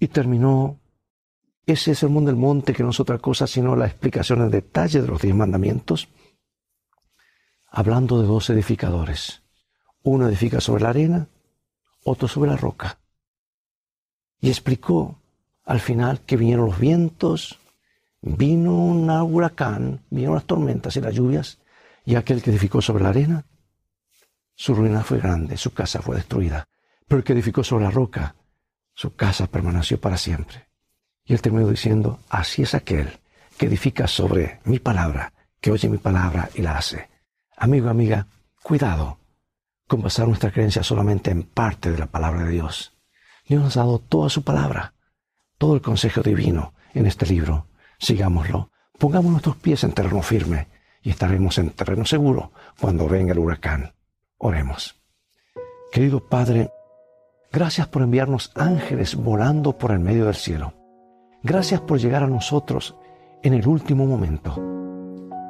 Y 0.00 0.08
terminó 0.08 0.80
ese 1.68 1.94
Sermón 1.94 2.24
del 2.24 2.36
Monte, 2.36 2.72
que 2.72 2.82
no 2.82 2.90
es 2.90 2.98
otra 2.98 3.18
cosa 3.18 3.46
sino 3.46 3.76
la 3.76 3.86
explicación 3.86 4.40
en 4.40 4.50
detalle 4.50 5.02
de 5.02 5.06
los 5.06 5.20
diez 5.20 5.34
mandamientos, 5.34 6.08
hablando 7.70 8.20
de 8.20 8.26
dos 8.26 8.48
edificadores. 8.48 9.42
Uno 10.02 10.26
edifica 10.26 10.62
sobre 10.62 10.84
la 10.84 10.90
arena, 10.90 11.28
otro 12.04 12.26
sobre 12.26 12.50
la 12.50 12.56
roca. 12.56 12.98
Y 14.40 14.48
explicó 14.48 15.20
al 15.64 15.80
final 15.80 16.22
que 16.22 16.38
vinieron 16.38 16.66
los 16.66 16.78
vientos, 16.78 17.58
vino 18.22 18.74
un 18.74 19.10
huracán, 19.10 20.06
vinieron 20.08 20.36
las 20.36 20.46
tormentas 20.46 20.96
y 20.96 21.02
las 21.02 21.14
lluvias, 21.14 21.58
y 22.06 22.14
aquel 22.14 22.42
que 22.42 22.48
edificó 22.48 22.80
sobre 22.80 23.02
la 23.02 23.10
arena, 23.10 23.44
su 24.54 24.74
ruina 24.74 25.04
fue 25.04 25.18
grande, 25.18 25.58
su 25.58 25.74
casa 25.74 26.00
fue 26.00 26.16
destruida. 26.16 26.64
Pero 27.06 27.18
el 27.18 27.24
que 27.24 27.34
edificó 27.34 27.62
sobre 27.62 27.84
la 27.84 27.90
roca, 27.90 28.36
su 28.94 29.14
casa 29.14 29.48
permaneció 29.48 30.00
para 30.00 30.16
siempre. 30.16 30.67
Y 31.28 31.34
él 31.34 31.42
terminó 31.42 31.68
diciendo, 31.68 32.20
así 32.30 32.62
es 32.62 32.74
aquel 32.74 33.20
que 33.58 33.66
edifica 33.66 34.08
sobre 34.08 34.60
mi 34.64 34.78
palabra, 34.78 35.34
que 35.60 35.70
oye 35.70 35.88
mi 35.88 35.98
palabra 35.98 36.48
y 36.54 36.62
la 36.62 36.78
hace. 36.78 37.10
Amigo, 37.54 37.90
amiga, 37.90 38.26
cuidado 38.62 39.18
con 39.86 40.00
basar 40.00 40.26
nuestra 40.26 40.50
creencia 40.50 40.82
solamente 40.82 41.30
en 41.30 41.42
parte 41.42 41.90
de 41.90 41.98
la 41.98 42.06
palabra 42.06 42.44
de 42.44 42.52
Dios. 42.52 42.96
Dios 43.46 43.62
nos 43.62 43.76
ha 43.76 43.80
dado 43.80 43.98
toda 43.98 44.30
su 44.30 44.42
palabra, 44.42 44.94
todo 45.58 45.74
el 45.74 45.82
consejo 45.82 46.22
divino 46.22 46.72
en 46.94 47.06
este 47.06 47.26
libro. 47.26 47.66
Sigámoslo, 47.98 48.70
pongamos 48.98 49.30
nuestros 49.30 49.56
pies 49.56 49.84
en 49.84 49.92
terreno 49.92 50.22
firme 50.22 50.68
y 51.02 51.10
estaremos 51.10 51.58
en 51.58 51.70
terreno 51.70 52.06
seguro 52.06 52.52
cuando 52.80 53.06
venga 53.06 53.32
el 53.32 53.38
huracán. 53.38 53.92
Oremos. 54.38 54.96
Querido 55.92 56.26
Padre, 56.26 56.70
gracias 57.52 57.86
por 57.88 58.02
enviarnos 58.02 58.50
ángeles 58.54 59.14
volando 59.14 59.76
por 59.76 59.90
el 59.90 59.98
medio 59.98 60.24
del 60.24 60.36
cielo. 60.36 60.77
Gracias 61.42 61.80
por 61.80 61.98
llegar 61.98 62.22
a 62.22 62.28
nosotros 62.28 62.96
en 63.42 63.54
el 63.54 63.66
último 63.66 64.06
momento 64.06 64.78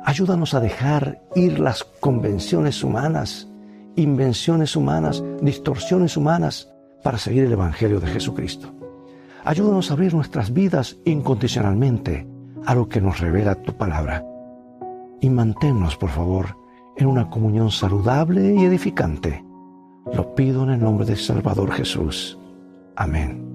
Ayúdanos 0.08 0.54
a 0.54 0.60
dejar 0.60 1.20
ir 1.34 1.58
las 1.58 1.84
convenciones 1.84 2.82
humanas, 2.82 3.46
invenciones 3.94 4.74
humanas, 4.74 5.22
distorsiones 5.42 6.16
humanas 6.16 6.72
para 7.02 7.18
seguir 7.18 7.44
el 7.44 7.52
Evangelio 7.52 8.00
de 8.00 8.06
Jesucristo. 8.06 8.72
Ayúdanos 9.44 9.90
a 9.90 9.92
abrir 9.92 10.14
nuestras 10.14 10.50
vidas 10.50 10.96
incondicionalmente 11.04 12.26
a 12.64 12.74
lo 12.74 12.88
que 12.88 13.02
nos 13.02 13.20
revela 13.20 13.54
tu 13.56 13.74
palabra. 13.74 14.24
Y 15.20 15.28
manténnos, 15.28 15.98
por 15.98 16.08
favor, 16.08 16.56
en 16.96 17.06
una 17.06 17.28
comunión 17.28 17.70
saludable 17.70 18.54
y 18.54 18.64
edificante. 18.64 19.44
Lo 20.14 20.34
pido 20.34 20.64
en 20.64 20.70
el 20.70 20.80
nombre 20.80 21.04
de 21.04 21.16
Salvador 21.16 21.70
Jesús. 21.72 22.38
Amén. 22.96 23.47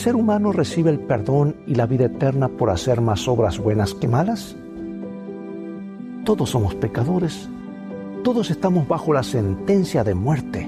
Ser 0.00 0.16
humano 0.16 0.50
recibe 0.50 0.90
el 0.90 0.98
perdón 0.98 1.56
y 1.66 1.74
la 1.74 1.84
vida 1.84 2.06
eterna 2.06 2.48
por 2.48 2.70
hacer 2.70 3.02
más 3.02 3.28
obras 3.28 3.58
buenas 3.58 3.92
que 3.92 4.08
malas? 4.08 4.56
Todos 6.24 6.48
somos 6.48 6.74
pecadores. 6.74 7.50
Todos 8.24 8.50
estamos 8.50 8.88
bajo 8.88 9.12
la 9.12 9.22
sentencia 9.22 10.02
de 10.02 10.14
muerte. 10.14 10.66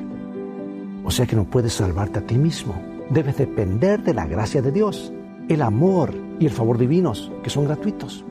O 1.03 1.11
sea 1.11 1.25
que 1.25 1.35
no 1.35 1.45
puedes 1.45 1.73
salvarte 1.73 2.19
a 2.19 2.27
ti 2.27 2.37
mismo. 2.37 2.75
Debes 3.09 3.39
depender 3.39 4.03
de 4.03 4.13
la 4.13 4.27
gracia 4.27 4.61
de 4.61 4.71
Dios, 4.71 5.11
el 5.49 5.63
amor 5.63 6.13
y 6.39 6.45
el 6.45 6.53
favor 6.53 6.77
divinos, 6.77 7.33
que 7.43 7.49
son 7.49 7.65
gratuitos. 7.65 8.27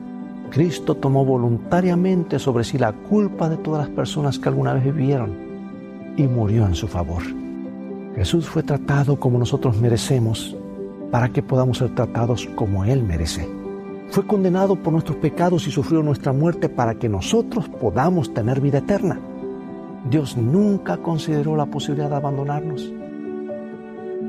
Cristo 0.50 0.94
tomó 0.94 1.24
voluntariamente 1.24 2.38
sobre 2.38 2.62
sí 2.62 2.78
la 2.78 2.92
culpa 2.92 3.48
de 3.48 3.56
todas 3.56 3.88
las 3.88 3.96
personas 3.96 4.38
que 4.38 4.48
alguna 4.48 4.74
vez 4.74 4.84
vivieron 4.84 5.34
y 6.16 6.28
murió 6.28 6.64
en 6.64 6.76
su 6.76 6.86
favor. 6.86 7.24
Jesús 8.14 8.46
fue 8.46 8.62
tratado 8.62 9.18
como 9.18 9.40
nosotros 9.40 9.76
merecemos 9.80 10.56
para 11.12 11.28
que 11.28 11.42
podamos 11.42 11.78
ser 11.78 11.94
tratados 11.94 12.48
como 12.56 12.84
Él 12.86 13.04
merece. 13.04 13.46
Fue 14.08 14.26
condenado 14.26 14.76
por 14.76 14.94
nuestros 14.94 15.18
pecados 15.18 15.68
y 15.68 15.70
sufrió 15.70 16.02
nuestra 16.02 16.32
muerte 16.32 16.70
para 16.70 16.94
que 16.94 17.08
nosotros 17.08 17.68
podamos 17.68 18.32
tener 18.32 18.62
vida 18.62 18.78
eterna. 18.78 19.20
Dios 20.08 20.38
nunca 20.38 20.96
consideró 20.96 21.54
la 21.54 21.66
posibilidad 21.66 22.08
de 22.08 22.16
abandonarnos. 22.16 22.90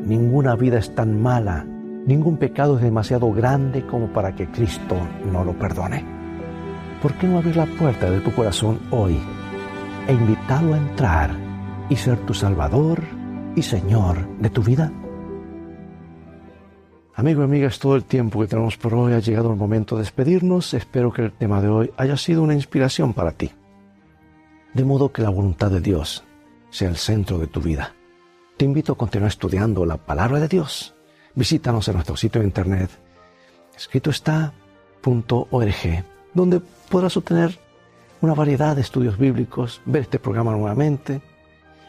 Ninguna 0.05 0.55
vida 0.55 0.77
es 0.77 0.93
tan 0.93 1.21
mala, 1.21 1.65
ningún 2.05 2.35
pecado 2.35 2.75
es 2.75 2.83
demasiado 2.83 3.31
grande 3.31 3.87
como 3.87 4.07
para 4.07 4.35
que 4.35 4.47
Cristo 4.47 4.97
no 5.31 5.45
lo 5.45 5.53
perdone. 5.53 6.03
¿Por 7.01 7.13
qué 7.13 7.27
no 7.27 7.37
abrir 7.37 7.55
la 7.55 7.65
puerta 7.65 8.11
de 8.11 8.19
tu 8.19 8.33
corazón 8.33 8.79
hoy 8.91 9.17
e 10.07 10.13
invitarlo 10.13 10.73
a 10.73 10.77
entrar 10.77 11.31
y 11.89 11.95
ser 11.95 12.17
tu 12.25 12.33
Salvador 12.33 13.01
y 13.55 13.61
Señor 13.61 14.27
de 14.39 14.49
tu 14.49 14.61
vida? 14.61 14.91
Amigo 17.15 17.41
y 17.41 17.43
amiga, 17.45 17.67
es 17.67 17.77
todo 17.77 17.95
el 17.95 18.05
tiempo 18.05 18.41
que 18.41 18.47
tenemos 18.47 18.75
por 18.77 18.95
hoy. 18.95 19.13
Ha 19.13 19.19
llegado 19.19 19.51
el 19.51 19.57
momento 19.57 19.95
de 19.95 20.01
despedirnos. 20.01 20.73
Espero 20.73 21.13
que 21.13 21.23
el 21.23 21.31
tema 21.31 21.61
de 21.61 21.67
hoy 21.67 21.91
haya 21.95 22.17
sido 22.17 22.41
una 22.41 22.55
inspiración 22.55 23.13
para 23.13 23.31
ti. 23.31 23.51
De 24.73 24.83
modo 24.83 25.11
que 25.11 25.21
la 25.21 25.29
voluntad 25.29 25.69
de 25.69 25.79
Dios 25.79 26.23
sea 26.71 26.89
el 26.89 26.97
centro 26.97 27.37
de 27.37 27.45
tu 27.45 27.61
vida. 27.61 27.93
Te 28.57 28.65
invito 28.65 28.93
a 28.93 28.97
continuar 28.97 29.29
estudiando 29.29 29.85
la 29.85 29.97
palabra 29.97 30.39
de 30.39 30.47
Dios. 30.47 30.95
Visítanos 31.35 31.87
en 31.87 31.95
nuestro 31.95 32.17
sitio 32.17 32.41
de 32.41 32.47
internet 32.47 32.89
escrito 33.75 34.11
donde 36.33 36.61
podrás 36.89 37.17
obtener 37.17 37.59
una 38.21 38.33
variedad 38.33 38.75
de 38.75 38.81
estudios 38.81 39.17
bíblicos, 39.17 39.81
ver 39.85 40.03
este 40.03 40.17
programa 40.17 40.51
nuevamente 40.53 41.21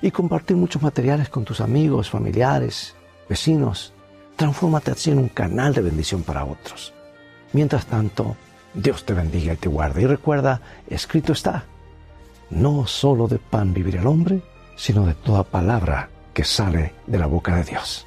y 0.03 0.11
compartir 0.11 0.57
muchos 0.57 0.83
materiales 0.83 1.31
con 1.31 1.45
tus 1.45 1.61
amigos, 1.61 2.11
familiares, 2.11 2.95
vecinos. 3.29 3.94
Transfórmate 4.37 4.91
así 4.91 5.11
en 5.11 5.19
un 5.19 5.29
canal 5.29 5.75
de 5.75 5.83
bendición 5.83 6.23
para 6.23 6.45
otros. 6.45 6.93
Mientras 7.53 7.87
tanto, 7.87 8.37
Dios 8.75 9.05
te 9.05 9.15
bendiga 9.15 9.53
y 9.53 9.57
te 9.57 9.69
guarde. 9.69 10.03
Y 10.03 10.07
recuerda, 10.07 10.61
escrito 10.89 11.33
está, 11.33 11.65
no 12.51 12.87
solo 12.87 13.29
de 13.29 13.39
pan 13.39 13.73
vivirá 13.73 14.01
el 14.01 14.07
hombre, 14.07 14.43
sino 14.77 15.07
de 15.07 15.15
toda 15.15 15.45
palabra 15.45 16.09
que 16.33 16.45
sale 16.45 16.95
de 17.07 17.19
la 17.19 17.27
boca 17.27 17.55
de 17.57 17.65
Dios. 17.65 18.07